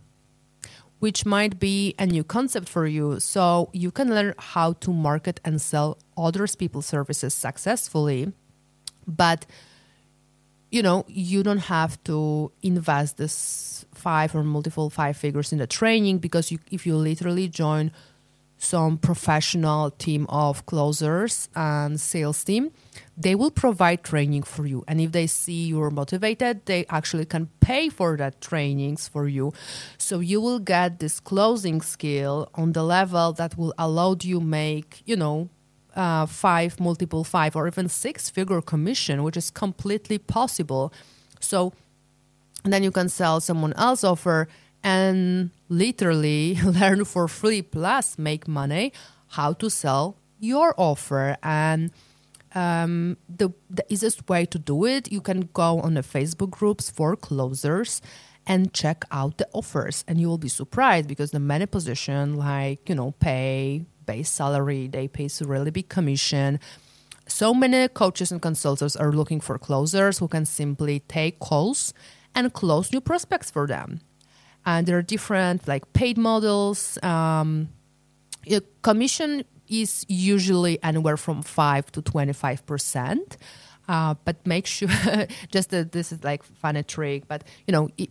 which 0.99 1.25
might 1.25 1.59
be 1.59 1.93
a 1.99 2.05
new 2.05 2.23
concept 2.23 2.67
for 2.69 2.87
you. 2.87 3.19
So 3.19 3.69
you 3.73 3.91
can 3.91 4.09
learn 4.09 4.33
how 4.37 4.73
to 4.73 4.91
market 4.91 5.39
and 5.43 5.61
sell 5.61 5.99
others 6.17 6.55
people's 6.55 6.85
services 6.85 7.33
successfully 7.33 8.31
but 9.05 9.45
you 10.71 10.81
know 10.81 11.05
you 11.07 11.43
don't 11.43 11.59
have 11.69 12.03
to 12.05 12.51
invest 12.63 13.17
this 13.17 13.85
five 13.93 14.33
or 14.33 14.43
multiple 14.43 14.89
five 14.89 15.15
figures 15.15 15.51
in 15.51 15.59
the 15.59 15.67
training 15.67 16.17
because 16.17 16.49
you, 16.49 16.57
if 16.71 16.87
you 16.87 16.95
literally 16.95 17.47
join 17.47 17.91
some 18.65 18.97
professional 18.97 19.91
team 19.91 20.25
of 20.27 20.65
closers 20.65 21.49
and 21.55 21.99
sales 21.99 22.43
team. 22.43 22.71
They 23.17 23.35
will 23.35 23.51
provide 23.51 24.03
training 24.03 24.43
for 24.43 24.65
you. 24.65 24.83
And 24.87 24.99
if 24.99 25.11
they 25.11 25.27
see 25.27 25.67
you're 25.67 25.91
motivated 25.91 26.65
they 26.65 26.85
actually 26.89 27.25
can 27.25 27.49
pay 27.59 27.89
for 27.89 28.17
that 28.17 28.41
trainings 28.41 29.07
for 29.07 29.27
you. 29.27 29.53
So 29.97 30.19
you 30.19 30.41
will 30.41 30.59
get 30.59 30.99
this 30.99 31.19
closing 31.19 31.81
skill 31.81 32.49
on 32.55 32.73
the 32.73 32.83
level 32.83 33.33
that 33.33 33.57
will 33.57 33.73
allow 33.77 34.15
you 34.21 34.39
make 34.39 35.01
you 35.05 35.15
know 35.15 35.49
uh, 35.95 36.25
five 36.25 36.79
multiple 36.79 37.23
five 37.23 37.55
or 37.55 37.67
even 37.67 37.87
six 37.87 38.29
figure 38.29 38.61
commission 38.61 39.23
which 39.23 39.37
is 39.37 39.49
completely 39.51 40.17
possible. 40.17 40.91
So 41.39 41.73
then 42.63 42.83
you 42.83 42.91
can 42.91 43.09
sell 43.09 43.39
someone 43.39 43.73
else 43.73 44.03
offer 44.03 44.47
and 44.83 45.51
literally 45.69 46.55
learn 46.63 47.05
for 47.05 47.27
free 47.27 47.61
plus 47.61 48.17
make 48.17 48.47
money 48.47 48.93
how 49.29 49.53
to 49.53 49.69
sell 49.69 50.17
your 50.39 50.73
offer. 50.77 51.37
And 51.43 51.91
um, 52.53 53.17
the, 53.27 53.49
the 53.69 53.85
easiest 53.89 54.29
way 54.29 54.45
to 54.45 54.57
do 54.57 54.85
it 54.85 55.11
you 55.11 55.19
can 55.19 55.49
go 55.53 55.81
on 55.81 55.95
the 55.95 56.01
facebook 56.01 56.51
groups 56.51 56.89
for 56.89 57.15
closers 57.15 58.01
and 58.47 58.73
check 58.73 59.03
out 59.11 59.37
the 59.37 59.47
offers. 59.53 60.05
And 60.07 60.21
you 60.21 60.27
will 60.27 60.37
be 60.37 60.47
surprised 60.47 61.07
because 61.07 61.31
the 61.31 61.39
many 61.39 61.65
position 61.65 62.35
like 62.35 62.87
you 62.87 62.95
know 62.95 63.11
pay 63.19 63.83
base 64.05 64.29
salary 64.29 64.87
they 64.87 65.07
pay 65.07 65.27
a 65.41 65.45
really 65.45 65.71
big 65.71 65.89
commission. 65.89 66.59
So 67.27 67.55
many 67.55 67.87
coaches 67.87 68.31
and 68.31 68.39
consultants 68.39 68.95
are 68.95 69.11
looking 69.11 69.41
for 69.41 69.57
closers 69.57 70.19
who 70.19 70.27
can 70.27 70.45
simply 70.45 70.99
take 70.99 71.39
calls 71.39 71.91
and 72.35 72.53
close 72.53 72.93
new 72.93 73.01
prospects 73.01 73.49
for 73.49 73.65
them 73.65 74.01
and 74.65 74.87
there 74.87 74.97
are 74.97 75.01
different 75.01 75.67
like 75.67 75.91
paid 75.93 76.17
models. 76.17 76.97
Um, 77.03 77.69
commission 78.81 79.45
is 79.67 80.05
usually 80.07 80.81
anywhere 80.83 81.17
from 81.17 81.41
five 81.41 81.91
to 81.93 82.01
twenty 82.01 82.33
five 82.33 82.65
percent. 82.65 83.37
Uh, 83.87 84.15
but 84.25 84.45
make 84.47 84.65
sure 84.65 84.89
just 85.51 85.69
that 85.69 85.91
this 85.91 86.11
is 86.11 86.23
like 86.23 86.41
funny 86.43 86.81
trick 86.81 87.27
but 87.27 87.43
you 87.67 87.71
know 87.71 87.87
it, 87.99 88.09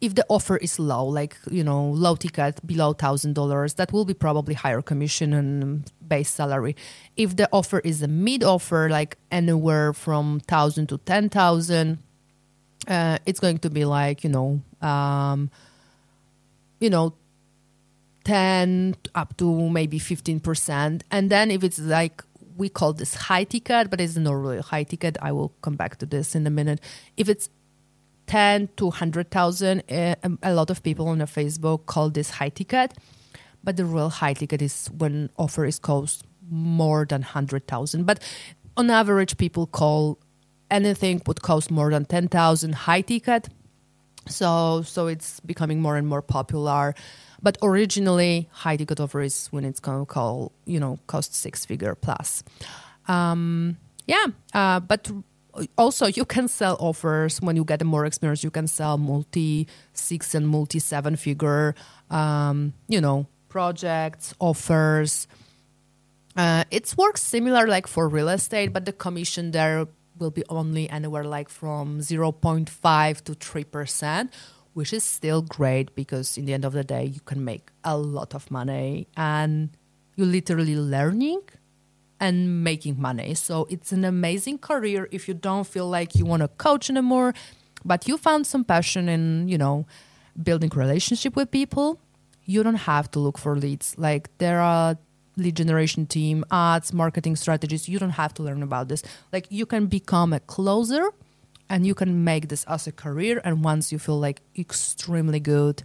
if 0.00 0.14
the 0.14 0.24
offer 0.28 0.56
is 0.56 0.78
low 0.78 1.04
like 1.04 1.36
you 1.50 1.62
know 1.62 1.90
low 1.90 2.16
ticket 2.16 2.66
below 2.66 2.92
thousand 2.92 3.34
dollars 3.34 3.74
that 3.74 3.92
will 3.92 4.04
be 4.04 4.14
probably 4.14 4.54
higher 4.54 4.82
commission 4.82 5.32
and 5.32 5.92
base 6.06 6.30
salary 6.30 6.74
if 7.16 7.36
the 7.36 7.48
offer 7.52 7.80
is 7.80 8.02
a 8.02 8.08
mid 8.08 8.42
offer 8.42 8.88
like 8.90 9.18
anywhere 9.30 9.92
from 9.92 10.40
thousand 10.40 10.88
to 10.88 10.98
ten 10.98 11.28
thousand 11.28 11.98
uh, 12.88 13.18
it's 13.24 13.40
going 13.40 13.58
to 13.58 13.70
be 13.70 13.84
like 13.84 14.24
you 14.24 14.30
know 14.30 14.60
um, 14.86 15.50
you 16.84 16.90
know, 16.90 17.14
10 18.24 18.94
up 19.14 19.34
to 19.38 19.70
maybe 19.70 19.98
15%. 19.98 21.02
And 21.10 21.30
then 21.30 21.50
if 21.50 21.64
it's 21.64 21.78
like, 21.78 22.22
we 22.58 22.68
call 22.68 22.92
this 22.92 23.14
high 23.14 23.44
ticket, 23.44 23.88
but 23.88 24.02
it's 24.02 24.16
not 24.16 24.34
really 24.34 24.60
high 24.60 24.84
ticket. 24.84 25.16
I 25.22 25.32
will 25.32 25.48
come 25.62 25.76
back 25.76 25.96
to 26.00 26.06
this 26.06 26.34
in 26.34 26.46
a 26.46 26.50
minute. 26.50 26.80
If 27.16 27.30
it's 27.30 27.48
10 28.26 28.68
to 28.76 28.84
100,000, 28.84 29.82
eh, 29.88 30.14
um, 30.22 30.38
a 30.42 30.52
lot 30.52 30.68
of 30.68 30.82
people 30.82 31.08
on 31.08 31.18
Facebook 31.20 31.86
call 31.86 32.10
this 32.10 32.30
high 32.30 32.50
ticket. 32.50 32.92
But 33.64 33.78
the 33.78 33.86
real 33.86 34.10
high 34.10 34.34
ticket 34.34 34.60
is 34.60 34.90
when 34.98 35.30
offer 35.38 35.64
is 35.64 35.78
cost 35.78 36.22
more 36.50 37.06
than 37.08 37.22
100,000. 37.22 38.04
But 38.04 38.22
on 38.76 38.90
average, 38.90 39.38
people 39.38 39.66
call 39.66 40.18
anything 40.70 41.22
would 41.26 41.40
cost 41.40 41.70
more 41.70 41.90
than 41.90 42.04
10,000 42.04 42.74
high 42.74 43.00
ticket 43.00 43.48
so 44.28 44.82
so 44.82 45.06
it's 45.06 45.40
becoming 45.40 45.80
more 45.80 45.96
and 45.96 46.06
more 46.06 46.22
popular. 46.22 46.94
But 47.42 47.58
originally, 47.62 48.48
high 48.52 48.76
ticket 48.76 49.00
offer 49.00 49.20
is 49.20 49.48
when 49.48 49.64
it's 49.64 49.80
going 49.80 50.00
to 50.00 50.06
call 50.06 50.52
you 50.64 50.80
know 50.80 50.98
cost 51.06 51.34
six 51.34 51.64
figure 51.64 51.94
plus. 51.94 52.42
Um, 53.06 53.76
yeah, 54.06 54.26
uh, 54.54 54.80
but 54.80 55.10
also 55.76 56.06
you 56.06 56.24
can 56.24 56.48
sell 56.48 56.76
offers 56.80 57.40
when 57.40 57.56
you 57.56 57.64
get 57.64 57.84
more 57.84 58.06
experience. 58.06 58.42
You 58.44 58.50
can 58.50 58.66
sell 58.66 58.98
multi 58.98 59.68
six 59.92 60.34
and 60.34 60.48
multi 60.48 60.78
seven 60.78 61.16
figure, 61.16 61.74
um, 62.10 62.72
you 62.88 63.00
know, 63.00 63.26
projects 63.48 64.34
offers. 64.38 65.26
Uh, 66.36 66.64
it 66.70 66.92
works 66.96 67.22
similar 67.22 67.66
like 67.66 67.86
for 67.86 68.08
real 68.08 68.28
estate, 68.28 68.72
but 68.72 68.84
the 68.84 68.92
commission 68.92 69.52
there 69.52 69.86
will 70.18 70.30
be 70.30 70.44
only 70.48 70.88
anywhere 70.90 71.24
like 71.24 71.48
from 71.48 72.00
0.5 72.00 73.20
to 73.24 73.32
3%, 73.34 74.28
which 74.72 74.92
is 74.92 75.02
still 75.02 75.42
great 75.42 75.94
because 75.94 76.38
in 76.38 76.44
the 76.46 76.54
end 76.54 76.64
of 76.64 76.72
the 76.72 76.84
day, 76.84 77.04
you 77.04 77.20
can 77.20 77.44
make 77.44 77.70
a 77.82 77.96
lot 77.96 78.34
of 78.34 78.50
money 78.50 79.08
and 79.16 79.70
you're 80.16 80.26
literally 80.26 80.76
learning 80.76 81.42
and 82.20 82.62
making 82.62 83.00
money. 83.00 83.34
So 83.34 83.66
it's 83.70 83.92
an 83.92 84.04
amazing 84.04 84.58
career 84.58 85.08
if 85.10 85.28
you 85.28 85.34
don't 85.34 85.66
feel 85.66 85.88
like 85.88 86.14
you 86.14 86.24
want 86.24 86.42
to 86.42 86.48
coach 86.48 86.88
anymore, 86.88 87.34
but 87.84 88.08
you 88.08 88.16
found 88.16 88.46
some 88.46 88.64
passion 88.64 89.08
in, 89.08 89.48
you 89.48 89.58
know, 89.58 89.86
building 90.40 90.70
relationship 90.74 91.36
with 91.36 91.50
people. 91.50 92.00
You 92.44 92.62
don't 92.62 92.74
have 92.92 93.10
to 93.12 93.18
look 93.18 93.38
for 93.38 93.56
leads. 93.56 93.96
Like 93.98 94.36
there 94.38 94.60
are 94.60 94.96
lead 95.36 95.56
generation 95.56 96.06
team, 96.06 96.44
ads, 96.50 96.92
marketing 96.92 97.36
strategies. 97.36 97.88
You 97.88 97.98
don't 97.98 98.10
have 98.10 98.34
to 98.34 98.42
learn 98.42 98.62
about 98.62 98.88
this. 98.88 99.02
Like 99.32 99.46
you 99.50 99.66
can 99.66 99.86
become 99.86 100.32
a 100.32 100.40
closer 100.40 101.10
and 101.68 101.86
you 101.86 101.94
can 101.94 102.24
make 102.24 102.48
this 102.48 102.64
as 102.64 102.86
a 102.86 102.92
career. 102.92 103.40
And 103.44 103.64
once 103.64 103.92
you 103.92 103.98
feel 103.98 104.18
like 104.18 104.42
extremely 104.56 105.40
good 105.40 105.82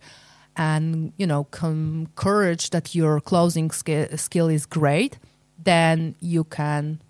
and 0.56 1.14
you 1.18 1.28
know 1.28 1.48
encourage 1.64 2.72
that 2.72 2.94
your 2.96 3.22
closing 3.22 3.70
sk- 3.72 4.18
skill 4.18 4.50
is 4.50 4.66
great 4.66 5.18
then 5.64 6.16
you 6.20 6.44
can 6.44 7.02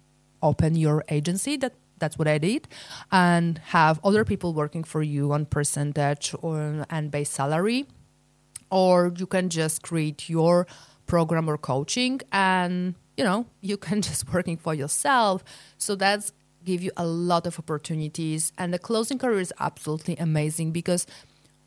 open 0.42 0.76
your 0.76 1.04
agency 1.10 1.58
that 1.58 1.74
that's 2.00 2.18
what 2.18 2.28
I 2.28 2.38
did, 2.38 2.68
and 3.12 3.58
have 3.58 4.00
other 4.04 4.24
people 4.24 4.54
working 4.54 4.84
for 4.84 5.04
you 5.04 5.34
on 5.34 5.46
percentage 5.46 6.34
or 6.42 6.86
and 6.90 7.12
base 7.12 7.30
salary, 7.30 7.86
or 8.72 9.14
you 9.18 9.28
can 9.28 9.50
just 9.50 9.84
create 9.84 10.30
your 10.30 10.66
program 11.10 11.50
or 11.50 11.58
coaching, 11.58 12.22
and 12.32 12.96
you 13.18 13.24
know 13.24 13.46
you 13.62 13.76
can 13.76 14.02
just 14.10 14.32
working 14.34 14.58
for 14.58 14.74
yourself. 14.74 15.44
So 15.78 15.96
that's 15.96 16.32
give 16.64 16.82
you 16.84 16.92
a 16.96 17.06
lot 17.06 17.48
of 17.48 17.60
opportunities, 17.60 18.54
and 18.58 18.74
the 18.74 18.80
closing 18.80 19.18
career 19.18 19.40
is 19.40 19.54
absolutely 19.60 20.16
amazing 20.18 20.72
because 20.72 21.06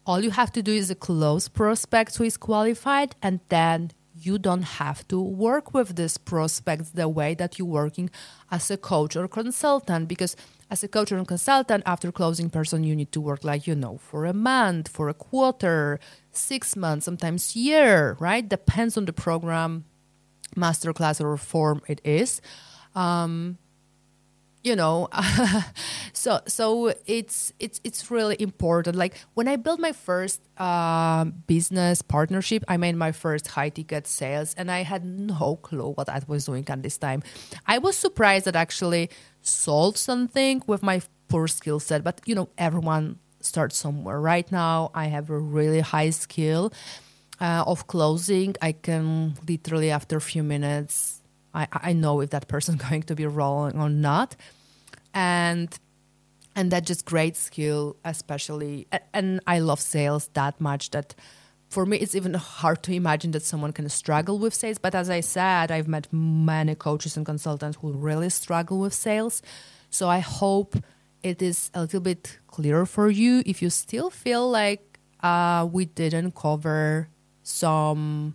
all 0.06 0.20
you 0.20 0.30
have 0.30 0.50
to 0.52 0.62
do 0.62 0.72
is 0.72 0.90
a 0.90 0.94
close 0.94 1.48
prospect 1.48 2.16
who 2.16 2.24
is 2.24 2.36
qualified, 2.36 3.14
and 3.22 3.40
then 3.48 3.90
you 4.14 4.38
don't 4.38 4.62
have 4.62 5.06
to 5.08 5.20
work 5.20 5.72
with 5.74 5.96
these 5.96 6.18
prospects 6.18 6.90
the 6.90 7.08
way 7.08 7.34
that 7.34 7.58
you're 7.58 7.66
working 7.66 8.10
as 8.50 8.70
a 8.70 8.76
coach 8.76 9.16
or 9.16 9.26
consultant 9.26 10.06
because 10.08 10.36
as 10.72 10.82
a 10.82 10.88
coach 10.88 11.12
or 11.12 11.22
consultant 11.26 11.82
after 11.84 12.10
closing 12.10 12.48
person 12.48 12.82
you 12.82 12.96
need 12.96 13.12
to 13.12 13.20
work 13.20 13.44
like 13.44 13.66
you 13.66 13.74
know 13.74 13.98
for 13.98 14.24
a 14.24 14.32
month 14.32 14.88
for 14.88 15.10
a 15.10 15.14
quarter 15.14 16.00
six 16.30 16.74
months 16.74 17.04
sometimes 17.04 17.54
year 17.54 18.16
right? 18.18 18.48
Depends 18.48 18.96
on 18.96 19.04
the 19.04 19.12
program 19.12 19.84
masterclass 20.56 21.20
or 21.20 21.36
form 21.36 21.82
it 21.88 22.00
is. 22.04 22.40
Um, 22.94 23.58
you 24.62 24.76
know 24.76 25.08
so 26.12 26.40
so 26.46 26.92
it's 27.06 27.52
it's 27.58 27.80
it's 27.84 28.10
really 28.10 28.36
important. 28.38 28.96
Like 28.96 29.14
when 29.34 29.48
i 29.48 29.56
built 29.56 29.80
my 29.80 29.92
first 29.92 30.40
uh, 30.58 31.24
business 31.46 32.02
partnership 32.02 32.64
i 32.68 32.76
made 32.76 32.96
my 32.96 33.12
first 33.12 33.48
high 33.48 33.68
ticket 33.68 34.06
sales 34.06 34.54
and 34.56 34.70
i 34.70 34.82
had 34.82 35.04
no 35.04 35.56
clue 35.56 35.92
what 35.92 36.08
i 36.08 36.20
was 36.26 36.44
doing 36.46 36.64
at 36.68 36.82
this 36.82 36.98
time. 36.98 37.22
I 37.66 37.78
was 37.78 37.96
surprised 37.96 38.44
that 38.46 38.56
I 38.56 38.60
actually 38.60 39.10
sold 39.42 39.96
something 39.98 40.62
with 40.66 40.82
my 40.82 41.02
poor 41.28 41.48
skill 41.48 41.80
set 41.80 42.04
but 42.04 42.20
you 42.26 42.34
know 42.34 42.48
everyone 42.58 43.18
starts 43.40 43.76
somewhere. 43.76 44.20
Right 44.20 44.50
now 44.52 44.90
i 44.94 45.06
have 45.06 45.30
a 45.30 45.38
really 45.38 45.80
high 45.80 46.10
skill 46.10 46.72
uh, 47.40 47.64
of 47.66 47.88
closing. 47.88 48.54
I 48.62 48.72
can 48.72 49.34
literally 49.48 49.90
after 49.90 50.16
a 50.16 50.20
few 50.20 50.44
minutes 50.44 51.21
I, 51.54 51.66
I 51.72 51.92
know 51.92 52.20
if 52.20 52.30
that 52.30 52.48
person 52.48 52.76
going 52.88 53.02
to 53.04 53.14
be 53.14 53.26
rolling 53.26 53.78
or 53.78 53.88
not. 53.88 54.36
And 55.14 55.68
and 56.54 56.70
that 56.70 56.84
just 56.84 57.06
great 57.06 57.34
skill 57.36 57.96
especially 58.04 58.86
and 59.14 59.40
i 59.46 59.58
love 59.58 59.80
sales 59.80 60.28
that 60.34 60.60
much 60.60 60.90
that 60.90 61.14
for 61.70 61.86
me 61.86 61.96
it's 61.96 62.14
even 62.14 62.34
hard 62.34 62.82
to 62.82 62.92
imagine 62.92 63.30
that 63.30 63.42
someone 63.42 63.72
can 63.72 63.88
struggle 63.88 64.38
with 64.38 64.52
sales. 64.52 64.76
But 64.78 64.94
as 64.94 65.08
i 65.08 65.20
said 65.20 65.70
i've 65.70 65.88
met 65.88 66.08
many 66.12 66.74
coaches 66.74 67.16
and 67.16 67.24
consultants 67.24 67.78
who 67.80 67.92
really 67.92 68.28
struggle 68.28 68.80
with 68.80 68.92
sales. 68.92 69.42
So 69.88 70.08
i 70.08 70.18
hope 70.18 70.76
it 71.22 71.40
is 71.40 71.70
a 71.74 71.80
little 71.80 72.00
bit 72.00 72.38
clearer 72.48 72.84
for 72.84 73.08
you. 73.08 73.42
If 73.46 73.62
you 73.62 73.70
still 73.70 74.10
feel 74.10 74.50
like 74.50 74.98
uh, 75.22 75.68
we 75.70 75.84
didn't 75.84 76.34
cover 76.34 77.08
some 77.42 78.34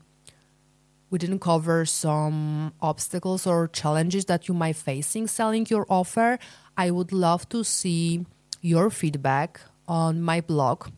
we 1.10 1.17
didn't 1.17 1.39
cover 1.39 1.86
some 1.86 2.74
obstacles 2.82 3.48
or 3.48 3.67
challenges 3.67 4.26
that 4.26 4.48
you 4.48 4.54
might 4.54 4.76
facing 4.76 5.26
selling 5.28 5.65
your 5.70 5.86
offer. 5.89 6.38
I 6.76 6.91
would 6.91 7.12
love 7.12 7.50
to 7.50 7.63
see 7.63 8.26
your 8.62 8.89
feedback 8.89 9.60
on 9.88 10.22
my 10.22 10.41
blog 10.41 10.89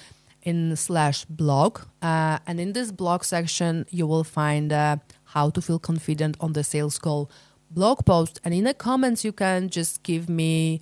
in 0.43 0.76
slash 0.76 1.26
blog. 1.26 1.80
Uh, 2.02 2.39
and 2.45 2.60
in 2.60 2.73
this 2.73 2.91
blog 2.91 3.23
section 3.23 3.86
you 3.89 4.06
will 4.08 4.26
find 4.26 4.73
uh, 4.73 4.97
how 5.26 5.49
to 5.49 5.62
feel 5.62 5.80
confident 5.80 6.38
on 6.39 6.54
the 6.54 6.63
sales 6.63 6.99
call 6.99 7.32
blog 7.71 8.06
post. 8.06 8.39
And 8.43 8.54
in 8.54 8.65
the 8.65 8.73
comments 8.73 9.26
you 9.26 9.32
can 9.32 9.69
just 9.69 10.04
give 10.04 10.30
me 10.30 10.82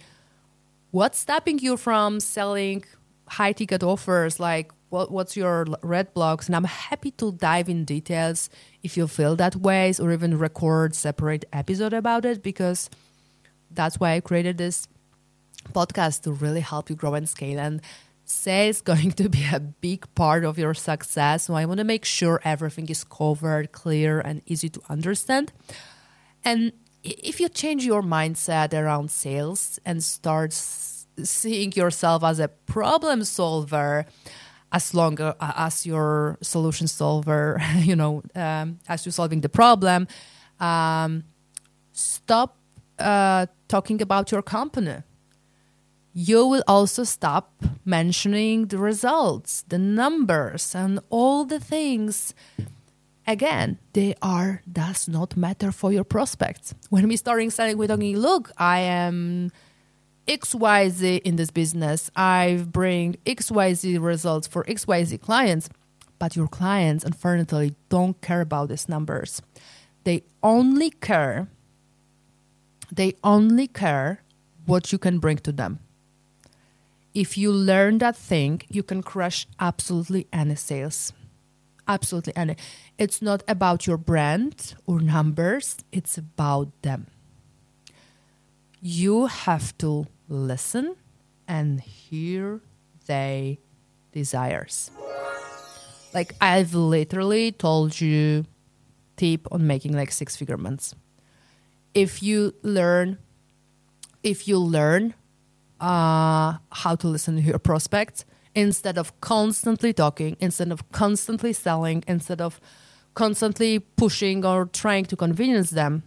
what's 0.92 1.20
stopping 1.20 1.60
you 1.60 1.78
from 1.78 2.20
selling 2.20 2.84
high 3.28 3.54
ticket 3.54 3.84
offers? 3.84 4.40
Like 4.40 4.72
what, 4.90 5.10
what's 5.10 5.38
your 5.38 5.66
red 5.82 6.14
blocks? 6.14 6.48
And 6.48 6.56
i'm 6.56 6.66
happy 6.66 7.12
to 7.12 7.32
dive 7.32 7.70
in 7.70 7.86
details 7.86 8.50
if 8.84 8.98
you 8.98 9.08
feel 9.08 9.36
that 9.38 9.56
ways 9.56 10.00
or 10.00 10.12
even 10.12 10.38
record 10.38 10.94
separate 10.94 11.46
episode 11.54 11.94
about 11.94 12.26
it 12.26 12.44
because 12.44 12.90
that's 13.72 14.00
why 14.00 14.14
i 14.16 14.20
created 14.20 14.58
this 14.58 14.88
podcast 15.72 16.24
to 16.24 16.32
really 16.32 16.60
help 16.60 16.90
you 16.90 16.96
grow 16.96 17.14
and 17.14 17.30
scale. 17.30 17.60
And 17.60 17.82
sales 18.26 18.82
going 18.92 19.12
to 19.14 19.30
be 19.30 19.46
a 19.52 19.60
big 19.60 20.14
part 20.14 20.44
of 20.44 20.58
your 20.58 20.74
success 20.74 21.46
so 21.46 21.54
i 21.54 21.66
want 21.66 21.78
to 21.78 21.84
make 21.84 22.06
sure 22.06 22.42
everything 22.44 22.88
is 22.90 23.04
covered 23.04 23.72
clear 23.72 24.20
and 24.20 24.42
easy 24.46 24.70
to 24.70 24.82
understand. 24.90 25.54
And 26.44 26.74
if 27.04 27.40
you 27.40 27.50
change 27.50 27.86
your 27.86 28.02
mindset 28.02 28.74
around 28.74 29.12
sales 29.12 29.80
and 29.86 30.04
start 30.04 30.54
seeing 30.54 31.72
yourself 31.74 32.24
as 32.24 32.40
a 32.40 32.48
problem 32.48 33.24
solver 33.24 34.06
as 34.72 34.94
long 34.94 35.18
as 35.40 35.86
your 35.86 36.38
solution 36.42 36.88
solver 36.88 37.62
you 37.80 37.96
know 37.96 38.22
um, 38.36 38.80
as 38.88 39.06
you're 39.06 39.14
solving 39.14 39.42
the 39.42 39.50
problem 39.50 40.08
um, 40.60 41.24
stop 41.92 42.58
uh, 43.00 43.48
talking 43.68 44.02
about 44.02 44.32
your 44.32 44.42
company. 44.42 44.98
You 46.14 46.46
will 46.46 46.64
also 46.68 47.04
stop 47.04 47.54
mentioning 47.86 48.68
the 48.68 48.78
results 48.78 49.64
the 49.70 49.80
numbers 49.80 50.76
and 50.76 51.00
all 51.10 51.46
the 51.46 51.60
things 51.60 52.34
again, 53.32 53.80
they 53.94 54.16
are 54.22 54.62
does 54.72 55.08
not 55.08 55.36
matter 55.36 55.72
for 55.72 55.92
your 55.92 56.04
prospects. 56.04 56.74
When 56.90 57.08
we 57.08 57.18
starting 57.18 57.50
selling, 57.50 57.78
we're 57.78 57.88
talking, 57.88 58.18
look, 58.18 58.52
I 58.58 58.80
am 58.80 59.52
XYZ 60.28 61.22
in 61.22 61.36
this 61.36 61.52
business. 61.52 62.12
I 62.16 62.66
bring 62.70 63.16
XYZ 63.26 64.02
results 64.02 64.48
for 64.48 64.64
XYZ 64.66 65.22
clients, 65.22 65.70
but 66.20 66.36
your 66.36 66.48
clients 66.48 67.04
unfortunately 67.04 67.76
don't 67.90 68.20
care 68.22 68.42
about 68.42 68.70
these 68.70 68.88
numbers. 68.88 69.42
They 70.04 70.24
only 70.44 70.90
care 70.90 71.48
they 72.92 73.16
only 73.24 73.68
care 73.68 74.22
what 74.66 74.92
you 74.92 74.98
can 74.98 75.20
bring 75.20 75.38
to 75.38 75.52
them. 75.52 75.80
If 77.14 77.38
you 77.38 77.52
learn 77.52 77.98
that 78.00 78.16
thing, 78.16 78.62
you 78.70 78.84
can 78.84 79.02
crush 79.02 79.48
absolutely 79.60 80.28
any 80.32 80.56
sales 80.56 81.14
absolutely 81.94 82.36
any. 82.36 82.56
It's 82.98 83.22
not 83.22 83.44
about 83.48 83.86
your 83.88 83.98
brand 83.98 84.76
or 84.86 85.00
numbers, 85.00 85.78
it's 85.92 86.18
about 86.18 86.70
them. 86.82 87.08
You 88.82 89.28
have 89.28 89.78
to 89.80 90.08
listen 90.28 90.96
and 91.48 91.82
hear 91.82 92.62
their 93.06 93.58
desires. 94.12 94.92
Like 96.14 96.34
I've 96.42 96.74
literally 96.74 97.52
told 97.52 98.00
you 98.00 98.46
tip 99.18 99.48
on 99.52 99.68
making 99.68 99.94
like 99.94 100.12
six 100.12 100.36
figure 100.36 100.58
months. 100.58 100.96
If 101.94 102.24
you 102.24 102.56
learn 102.64 103.18
if 104.24 104.48
you 104.48 104.58
learn 104.58 105.14
uh, 105.80 106.58
how 106.72 106.96
to 106.96 107.08
listen 107.08 107.36
to 107.38 107.42
your 107.42 107.60
prospects, 107.70 108.26
instead 108.56 108.98
of 108.98 109.20
constantly 109.22 109.94
talking, 109.94 110.36
instead 110.40 110.72
of 110.72 110.90
constantly 110.92 111.54
selling, 111.54 112.04
instead 112.08 112.42
of 112.42 112.60
constantly 113.14 113.80
pushing 113.80 114.46
or 114.46 114.66
trying 114.66 115.06
to 115.06 115.16
convince 115.16 115.70
them. 115.70 116.04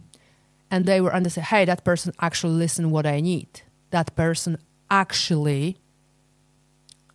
And 0.71 0.85
they 0.85 0.99
were 1.01 1.13
understand, 1.13 1.47
hey, 1.47 1.65
that 1.65 1.83
person 1.83 2.13
actually 2.19 2.53
listen 2.53 2.91
what 2.91 3.05
I 3.05 3.21
need. 3.21 3.61
That 3.91 4.15
person 4.15 4.57
actually 4.89 5.77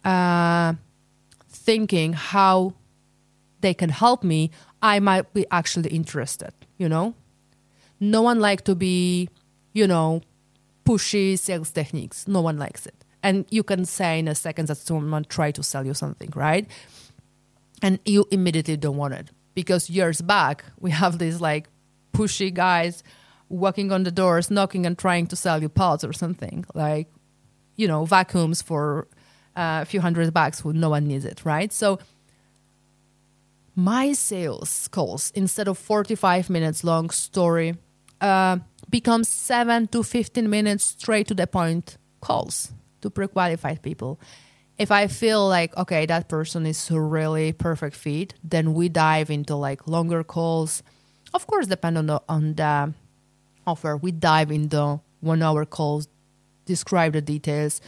uh, 0.04 0.74
thinking 1.48 2.12
how 2.12 2.74
they 3.60 3.74
can 3.74 3.90
help 3.90 4.22
me. 4.22 4.50
I 4.82 5.00
might 5.00 5.32
be 5.34 5.46
actually 5.50 5.90
interested. 5.90 6.52
You 6.78 6.88
know, 6.88 7.14
no 7.98 8.22
one 8.22 8.40
like 8.40 8.64
to 8.64 8.74
be, 8.74 9.28
you 9.72 9.86
know, 9.86 10.22
pushy 10.84 11.38
sales 11.38 11.70
techniques. 11.70 12.26
No 12.26 12.40
one 12.40 12.56
likes 12.56 12.86
it 12.86 13.04
and 13.22 13.44
you 13.50 13.62
can 13.62 13.85
say 13.85 14.18
in 14.18 14.28
a 14.28 14.35
second 14.35 14.68
that 14.68 14.76
someone 14.76 15.24
tried 15.24 15.54
to 15.56 15.62
sell 15.62 15.85
you 15.85 15.94
something, 15.94 16.33
right? 16.35 16.68
And 17.83 17.98
you 18.04 18.26
immediately 18.30 18.76
don't 18.76 18.96
want 18.96 19.14
it 19.14 19.30
because 19.54 19.90
years 19.90 20.20
back 20.20 20.64
we 20.78 20.90
have 20.90 21.18
these 21.18 21.40
like 21.40 21.68
pushy 22.12 22.52
guys 22.52 23.02
walking 23.48 23.90
on 23.92 24.04
the 24.04 24.11
doors, 24.11 24.50
knocking 24.50 24.87
and 24.87 24.96
trying 24.96 25.26
to 25.26 25.37
sell 25.37 25.61
you 25.61 25.68
pods 25.68 26.04
or 26.04 26.12
something 26.12 26.64
like, 26.74 27.09
you 27.76 27.88
know, 27.88 28.04
vacuums 28.04 28.62
for 28.62 29.09
uh, 29.56 29.80
a 29.83 29.85
few 29.85 30.00
hundred 30.00 30.33
bucks 30.33 30.64
when 30.64 30.78
no 30.78 30.90
one 30.90 31.06
needs 31.06 31.24
it, 31.24 31.44
right? 31.44 31.72
So 31.72 31.98
my 33.74 34.12
sales 34.12 34.88
calls 34.88 35.33
instead 35.35 35.68
of 35.68 35.78
45 35.78 36.50
minutes 36.50 36.85
long 36.85 37.11
story 37.11 37.76
uh, 38.20 38.59
becomes 38.88 39.28
7 39.28 39.88
to 39.88 40.02
15 40.02 40.48
minutes 40.48 40.85
straight 40.85 41.26
to 41.28 41.35
the 41.35 41.46
point 41.46 41.96
calls 42.20 42.72
to 43.02 43.10
pre-qualified 43.10 43.82
people. 43.82 44.20
If 44.78 44.90
i 44.90 45.06
feel 45.08 45.46
like 45.46 45.76
okay 45.76 46.06
that 46.06 46.28
person 46.28 46.64
is 46.64 46.90
a 46.90 47.00
really 47.00 47.52
perfect 47.52 47.94
fit 47.94 48.32
then 48.42 48.72
we 48.72 48.88
dive 48.88 49.30
into 49.30 49.54
like 49.56 49.86
longer 49.86 50.24
calls. 50.24 50.82
Of 51.34 51.46
course 51.46 51.66
depend 51.66 51.98
on 51.98 52.06
the 52.06 52.22
on 52.28 52.54
the 52.54 52.94
offer. 53.66 53.96
We 53.96 54.10
dive 54.12 54.50
into 54.50 55.00
one 55.20 55.42
hour 55.42 55.64
calls 55.64 56.08
describe 56.64 57.12
the 57.12 57.20
details. 57.20 57.80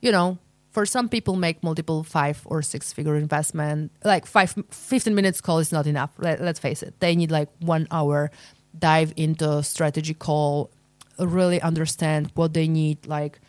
You 0.00 0.12
know 0.12 0.38
for 0.70 0.86
some 0.86 1.08
people 1.08 1.34
make 1.34 1.62
multiple 1.62 2.04
five 2.04 2.40
or 2.44 2.62
six 2.62 2.92
figure 2.92 3.16
investment. 3.16 3.90
Like 4.04 4.26
five 4.26 4.54
15 4.70 5.14
minutes 5.14 5.40
call 5.40 5.58
is 5.58 5.72
not 5.72 5.86
enough. 5.86 6.10
Let, 6.18 6.40
let's 6.40 6.60
face 6.60 6.82
it. 6.82 6.94
They 7.00 7.16
need 7.16 7.30
like 7.30 7.48
one 7.60 7.88
hour 7.90 8.30
dive 8.78 9.12
into 9.16 9.62
strategy 9.62 10.14
call 10.14 10.70
really 11.18 11.60
understand 11.60 12.30
what 12.34 12.54
they 12.54 12.68
need 12.68 13.06
like 13.06 13.40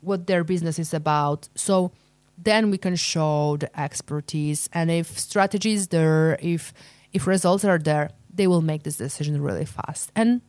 what 0.00 0.26
their 0.26 0.44
business 0.44 0.78
is 0.78 0.94
about. 0.94 1.48
So 1.54 1.92
then 2.42 2.70
we 2.70 2.78
can 2.78 2.96
show 2.96 3.56
the 3.58 3.80
expertise. 3.80 4.68
And 4.72 4.90
if 4.90 5.18
strategy 5.18 5.72
is 5.72 5.88
there 5.88 6.38
if 6.40 6.72
if 7.12 7.26
results 7.26 7.64
are 7.64 7.78
there 7.78 8.10
they 8.32 8.46
will 8.46 8.62
make 8.62 8.84
this 8.84 8.96
decision 8.96 9.42
really 9.42 9.64
fast. 9.64 10.10
And 10.14 10.40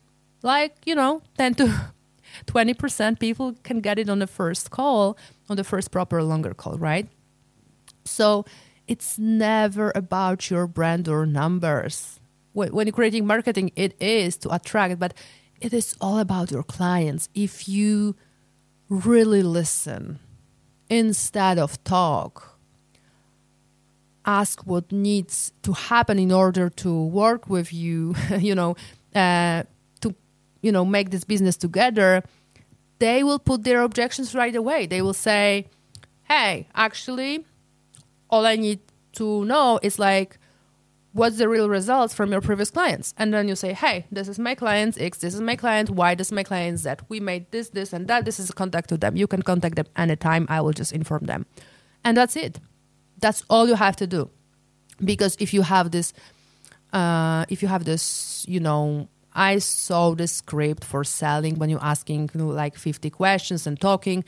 like 0.43 0.75
you 0.85 0.95
know 0.95 1.21
10 1.37 1.55
to 1.55 1.91
20% 2.45 3.19
people 3.19 3.55
can 3.63 3.81
get 3.81 3.99
it 3.99 4.09
on 4.09 4.19
the 4.19 4.27
first 4.27 4.71
call 4.71 5.17
on 5.49 5.57
the 5.57 5.65
first 5.65 5.91
proper 5.91 6.23
longer 6.23 6.53
call 6.53 6.77
right? 6.77 7.07
So 8.05 8.45
it's 8.87 9.17
never 9.19 9.91
about 9.95 10.49
your 10.49 10.67
brand 10.67 11.07
or 11.07 11.25
numbers. 11.25 12.19
When, 12.53 12.87
you're 12.87 12.93
creating 12.93 13.25
marketing 13.25 13.71
it 13.75 13.95
is 14.01 14.37
to 14.37 14.53
attract 14.53 14.99
but 14.99 15.13
it 15.59 15.73
is 15.73 15.95
all 16.01 16.19
about 16.19 16.51
your 16.51 16.63
clients. 16.63 17.29
If 17.35 17.69
you 17.69 18.15
really 18.91 19.41
listen 19.41 20.19
instead 20.89 21.57
of 21.57 21.81
talk. 21.83 22.59
Ask 24.25 24.67
what 24.67 24.91
needs 24.91 25.51
to 25.63 25.71
happen 25.73 26.19
in 26.19 26.31
order 26.31 26.69
to 26.69 27.05
work 27.05 27.49
with 27.49 27.73
you 27.73 28.13
you 28.37 28.53
know 28.53 28.75
uh, 29.15 29.63
to 30.01 30.13
you 30.61 30.71
know 30.71 30.85
make 30.85 31.09
this 31.09 31.23
business 31.23 31.57
together. 31.57 32.21
They 32.99 33.23
will 33.23 33.39
put 33.39 33.63
their 33.63 33.81
objections 33.81 34.35
right 34.35 34.55
away. 34.55 34.85
They 34.85 35.01
will 35.01 35.15
say 35.15 35.67
hey 36.31 36.65
actually 36.73 37.45
all 38.29 38.45
i 38.45 38.55
need 38.55 38.79
to 39.11 39.43
know 39.43 39.77
is 39.83 39.99
like 39.99 40.37
what's 41.13 41.37
the 41.37 41.49
real 41.49 41.69
results 41.69 42.13
from 42.13 42.31
your 42.31 42.41
previous 42.41 42.71
clients? 42.71 43.13
And 43.17 43.33
then 43.33 43.47
you 43.47 43.55
say 43.55 43.73
hey 43.73 44.05
this 44.11 44.27
is 44.27 44.39
my 44.39 44.55
client 44.55 44.99
x 44.99 45.19
this 45.19 45.33
is 45.33 45.41
my 45.41 45.55
client 45.55 45.89
y 45.89 46.15
this 46.15 46.27
is 46.27 46.31
my 46.31 46.43
client 46.43 46.79
z. 46.79 46.91
We 47.09 47.19
made 47.19 47.51
this 47.51 47.69
this 47.69 47.93
and 47.93 48.07
that. 48.07 48.25
This 48.25 48.39
is 48.39 48.49
a 48.49 48.53
contact 48.53 48.89
to 48.89 48.97
them. 48.97 49.15
You 49.15 49.27
can 49.27 49.41
contact 49.41 49.75
them 49.75 49.87
anytime. 49.95 50.45
I 50.49 50.61
will 50.61 50.73
just 50.73 50.93
inform 50.93 51.25
them. 51.25 51.45
And 52.03 52.17
that's 52.17 52.35
it. 52.35 52.59
That's 53.19 53.43
all 53.49 53.67
you 53.67 53.75
have 53.75 53.95
to 53.97 54.07
do. 54.07 54.29
Because 55.03 55.35
if 55.39 55.53
you 55.53 55.61
have 55.63 55.91
this 55.91 56.13
uh, 56.93 57.45
if 57.49 57.61
you 57.61 57.67
have 57.67 57.85
this 57.85 58.45
you 58.47 58.59
know 58.59 59.07
i 59.33 59.59
saw 59.59 60.13
the 60.13 60.27
script 60.27 60.83
for 60.83 61.05
selling 61.05 61.55
when 61.57 61.69
you're 61.69 61.83
asking 61.83 62.29
you 62.33 62.41
know, 62.41 62.47
like 62.47 62.75
50 62.75 63.09
questions 63.09 63.65
and 63.65 63.79
talking. 63.79 64.23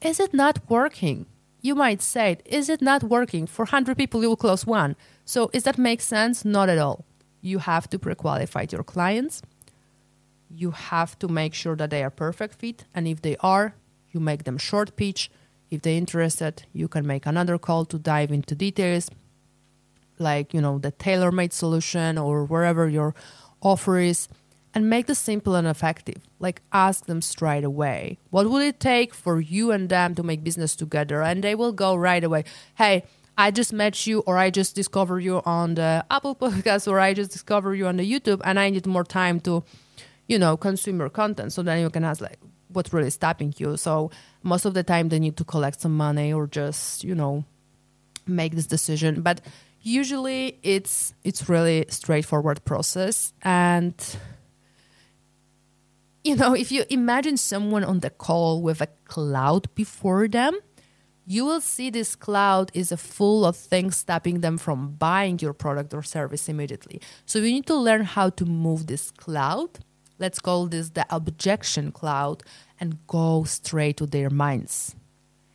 Is 0.00 0.20
it 0.20 0.34
not 0.34 0.58
working 0.68 1.26
you 1.64 1.74
might 1.74 2.02
say 2.02 2.36
is 2.44 2.68
it 2.68 2.82
not 2.82 3.02
working? 3.02 3.46
For 3.46 3.64
100 3.64 3.96
people 3.96 4.20
you 4.22 4.28
will 4.28 4.36
close 4.36 4.66
one. 4.66 4.94
So 5.24 5.50
is 5.52 5.62
that 5.64 5.78
make 5.78 6.02
sense? 6.02 6.44
Not 6.44 6.68
at 6.68 6.78
all. 6.78 7.06
You 7.40 7.58
have 7.58 7.88
to 7.90 7.98
pre-qualify 7.98 8.66
your 8.70 8.84
clients. 8.84 9.42
You 10.50 10.70
have 10.72 11.18
to 11.20 11.26
make 11.26 11.54
sure 11.54 11.74
that 11.76 11.90
they 11.90 12.04
are 12.04 12.10
perfect 12.10 12.60
fit. 12.60 12.84
And 12.94 13.08
if 13.08 13.22
they 13.22 13.36
are 13.40 13.74
you 14.12 14.20
make 14.20 14.44
them 14.44 14.58
short 14.58 14.94
pitch. 14.94 15.30
If 15.70 15.80
they're 15.82 15.96
interested 16.04 16.66
you 16.72 16.86
can 16.86 17.06
make 17.06 17.24
another 17.24 17.56
call 17.58 17.86
to 17.86 17.98
dive 17.98 18.30
into 18.30 18.54
details 18.54 19.10
like 20.18 20.54
you 20.54 20.60
know 20.60 20.78
the 20.78 20.92
tailor-made 20.92 21.52
solution 21.52 22.18
or 22.18 22.44
wherever 22.44 22.88
your 22.88 23.14
offer 23.60 23.98
is 23.98 24.28
and 24.74 24.90
make 24.90 25.06
this 25.06 25.18
simple 25.18 25.54
and 25.54 25.66
effective. 25.66 26.22
Like 26.38 26.62
ask 26.72 27.06
them 27.06 27.22
straight 27.22 27.64
away. 27.64 28.18
What 28.30 28.50
would 28.50 28.62
it 28.62 28.80
take 28.80 29.14
for 29.14 29.40
you 29.40 29.70
and 29.70 29.88
them 29.88 30.14
to 30.16 30.22
make 30.22 30.44
business 30.44 30.76
together? 30.76 31.22
And 31.22 31.42
they 31.42 31.54
will 31.54 31.72
go 31.72 31.94
right 31.94 32.22
away. 32.22 32.44
Hey 32.74 33.04
i 33.36 33.50
just 33.50 33.72
met 33.72 34.06
you 34.06 34.20
or 34.28 34.38
i 34.38 34.48
just 34.48 34.76
discovered 34.76 35.18
you 35.18 35.42
on 35.44 35.74
the 35.74 36.06
apple 36.08 36.36
podcast 36.40 36.86
or 36.86 37.00
i 37.00 37.12
just 37.12 37.32
discovered 37.32 37.74
you 37.74 37.84
on 37.84 37.96
the 37.96 38.08
youtube 38.08 38.40
and 38.44 38.60
i 38.60 38.70
need 38.70 38.86
more 38.86 39.02
time 39.02 39.40
to 39.40 39.64
you 40.26 40.38
know 40.38 40.56
consume 40.56 40.98
your 40.98 41.10
content. 41.10 41.52
So 41.52 41.62
then 41.62 41.80
you 41.80 41.90
can 41.90 42.04
ask 42.04 42.20
like 42.20 42.38
what's 42.68 42.92
really 42.92 43.10
stopping 43.10 43.54
you? 43.56 43.76
So 43.76 44.10
most 44.42 44.64
of 44.64 44.74
the 44.74 44.82
time 44.82 45.08
they 45.08 45.18
need 45.18 45.36
to 45.36 45.44
collect 45.44 45.80
some 45.80 45.96
money 45.96 46.32
or 46.32 46.46
just 46.46 47.04
you 47.04 47.14
know 47.14 47.44
make 48.26 48.54
this 48.54 48.66
decision. 48.66 49.22
But 49.22 49.40
usually 49.82 50.58
it's 50.62 51.14
it's 51.24 51.48
really 51.48 51.86
straightforward 51.88 52.64
process. 52.64 53.32
And 53.42 53.94
you 56.28 56.34
know 56.34 56.54
if 56.54 56.72
you 56.72 56.84
imagine 56.90 57.36
someone 57.36 57.84
on 57.84 58.00
the 58.00 58.10
call 58.10 58.62
with 58.62 58.80
a 58.80 58.88
cloud 59.06 59.72
before 59.74 60.26
them 60.28 60.58
you 61.26 61.44
will 61.44 61.60
see 61.60 61.90
this 61.90 62.14
cloud 62.14 62.70
is 62.74 62.92
full 62.92 63.46
of 63.46 63.56
things 63.56 63.96
stopping 63.96 64.40
them 64.40 64.58
from 64.58 64.92
buying 64.96 65.38
your 65.38 65.54
product 65.54 65.94
or 65.94 66.02
service 66.02 66.48
immediately. 66.48 67.00
So 67.24 67.38
you 67.38 67.50
need 67.50 67.66
to 67.66 67.76
learn 67.76 68.04
how 68.04 68.30
to 68.30 68.44
move 68.44 68.86
this 68.86 69.10
cloud. 69.10 69.78
Let's 70.18 70.38
call 70.38 70.66
this 70.66 70.90
the 70.90 71.06
objection 71.08 71.92
cloud 71.92 72.42
and 72.78 72.98
go 73.06 73.44
straight 73.44 73.96
to 73.98 74.06
their 74.06 74.30
minds 74.30 74.94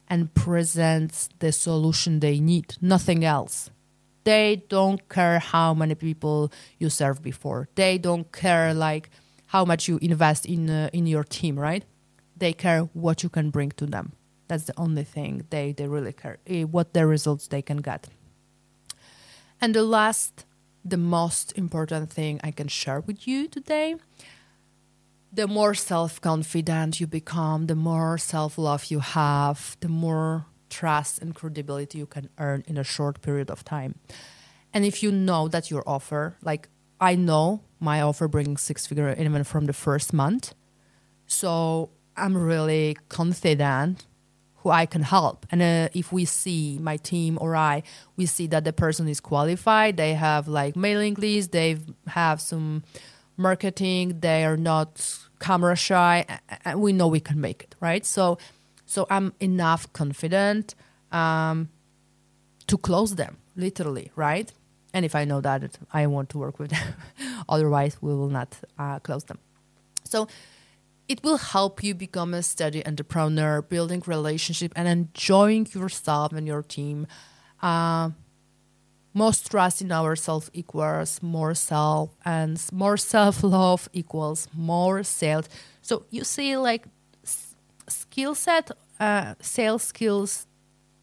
and 0.07 0.33
present 0.33 1.29
the 1.37 1.51
solution 1.51 2.19
they 2.19 2.39
need 2.39 2.75
nothing 2.81 3.23
else. 3.23 3.69
They 4.23 4.63
don't 4.69 5.07
care 5.07 5.39
how 5.39 5.73
many 5.73 5.95
people 5.95 6.51
you 6.79 6.89
serve 6.89 7.21
before. 7.21 7.69
They 7.75 7.99
don't 7.99 8.31
care 8.31 8.73
like 8.73 9.09
how 9.49 9.65
much 9.65 9.87
you 9.87 9.99
invest 10.01 10.45
in 10.45 10.69
uh, 10.69 10.89
in 10.93 11.07
your 11.07 11.23
team 11.23 11.59
right? 11.59 11.83
They 12.37 12.53
care 12.53 12.81
what 12.93 13.23
you 13.23 13.29
can 13.29 13.49
bring 13.49 13.71
to 13.71 13.85
them. 13.85 14.13
That's 14.47 14.65
the 14.65 14.77
only 14.77 15.03
thing 15.03 15.45
they 15.49 15.73
they 15.73 15.87
really 15.87 16.13
care 16.13 16.37
eh, 16.47 16.63
what 16.63 16.93
the 16.93 17.05
results 17.05 17.47
they 17.47 17.61
can 17.61 17.77
get. 17.77 18.09
And 19.61 19.73
the 19.73 19.83
last 19.83 20.45
the 20.85 20.97
most 20.97 21.51
important 21.57 22.09
thing 22.09 22.39
i 22.41 22.51
can 22.51 22.69
share 22.69 23.01
with 23.01 23.27
you 23.27 23.49
today 23.49 23.95
the 25.33 25.45
more 25.45 25.73
self-confident 25.73 27.01
you 27.01 27.05
become 27.05 27.67
the 27.67 27.75
more 27.75 28.17
self-love 28.17 28.85
you 28.85 28.99
have 29.01 29.75
the 29.81 29.89
more 29.89 30.45
trust 30.69 31.19
and 31.19 31.35
credibility 31.35 31.97
you 31.97 32.05
can 32.05 32.29
earn 32.37 32.63
in 32.67 32.77
a 32.77 32.83
short 32.83 33.21
period 33.21 33.49
of 33.49 33.63
time. 33.63 33.95
And 34.73 34.85
if 34.85 35.03
you 35.03 35.11
know 35.11 35.47
that 35.47 35.69
your 35.69 35.83
offer, 35.85 36.37
like 36.43 36.69
I 36.99 37.15
know 37.15 37.61
my 37.79 38.01
offer 38.01 38.27
brings 38.27 38.61
six 38.61 38.85
figure 38.87 39.15
even 39.17 39.43
from 39.43 39.65
the 39.65 39.73
first 39.73 40.13
month, 40.13 40.53
so 41.25 41.89
I'm 42.17 42.35
really 42.37 42.97
confident 43.07 44.05
who 44.57 44.69
I 44.69 44.85
can 44.85 45.03
help. 45.03 45.45
And 45.51 45.61
uh, 45.61 45.89
if 45.93 46.11
we 46.11 46.25
see 46.25 46.77
my 46.81 46.97
team 46.97 47.37
or 47.39 47.55
I, 47.55 47.83
we 48.17 48.25
see 48.25 48.47
that 48.47 48.65
the 48.65 48.73
person 48.73 49.07
is 49.07 49.21
qualified, 49.21 49.95
they 49.95 50.13
have 50.15 50.47
like 50.47 50.75
mailing 50.75 51.13
lists, 51.15 51.51
they 51.51 51.77
have 52.07 52.41
some 52.41 52.83
marketing, 53.37 54.19
they 54.19 54.43
are 54.43 54.57
not 54.57 55.17
camera 55.39 55.77
shy, 55.77 56.25
and 56.65 56.81
we 56.81 56.91
know 56.91 57.07
we 57.07 57.21
can 57.21 57.39
make 57.39 57.63
it, 57.63 57.75
right? 57.79 58.05
So 58.05 58.37
so 58.85 59.05
I'm 59.09 59.33
enough 59.39 59.91
confident 59.93 60.75
um, 61.11 61.69
to 62.67 62.77
close 62.77 63.15
them, 63.15 63.37
literally, 63.55 64.11
right? 64.15 64.51
And 64.93 65.05
if 65.05 65.15
I 65.15 65.25
know 65.25 65.41
that 65.41 65.77
I 65.93 66.07
want 66.07 66.29
to 66.29 66.37
work 66.37 66.59
with 66.59 66.71
them, 66.75 66.93
otherwise 67.47 67.97
we 68.01 68.13
will 68.13 68.29
not 68.29 68.57
uh, 68.77 68.99
close 68.99 69.23
them. 69.25 69.39
So 70.03 70.27
it 71.07 71.23
will 71.23 71.37
help 71.37 71.83
you 71.83 71.95
become 71.95 72.33
a 72.33 72.43
steady 72.43 72.85
entrepreneur, 72.85 73.61
building 73.61 74.03
relationship 74.05 74.71
and 74.75 74.87
enjoying 74.87 75.67
yourself 75.73 76.33
and 76.33 76.47
your 76.47 76.63
team. 76.63 77.07
Uh, 77.61 78.11
most 79.13 79.49
trust 79.49 79.81
in 79.81 79.91
ourselves 79.91 80.51
equals 80.53 81.21
more 81.21 81.55
self, 81.55 82.11
and 82.23 82.63
more 82.71 82.95
self 82.95 83.43
love 83.43 83.89
equals 83.91 84.47
more 84.53 85.03
sales. 85.03 85.49
So 85.81 86.05
you 86.11 86.23
see, 86.23 86.55
like 86.57 86.85
skill 87.87 88.35
set, 88.35 88.69
uh, 88.99 89.33
sales 89.41 89.83
skills 89.83 90.45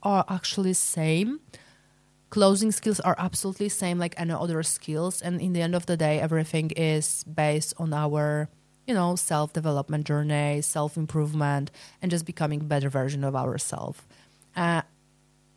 are 0.03 0.25
actually 0.29 0.75
same. 0.75 1.41
Closing 2.31 2.73
skills 2.73 3.01
are 3.01 3.15
absolutely 3.19 3.69
same 3.69 3.99
like 3.99 4.15
any 4.19 4.33
other 4.33 4.63
skills, 4.63 5.23
and 5.23 5.41
in 5.41 5.53
the 5.53 5.63
end 5.63 5.75
of 5.75 5.87
the 5.87 5.97
day, 5.97 6.19
everything 6.19 6.71
is 6.73 7.25
based 7.25 7.73
on 7.79 7.93
our 7.93 8.49
you 8.87 8.95
know 8.95 9.17
self 9.17 9.53
development 9.53 10.07
journey, 10.07 10.61
self 10.61 10.97
improvement, 10.97 11.71
and 12.03 12.11
just 12.11 12.27
becoming 12.27 12.67
better 12.67 12.89
version 12.89 13.23
of 13.25 13.37
ourselves. 13.37 14.01
Uh, 14.57 14.83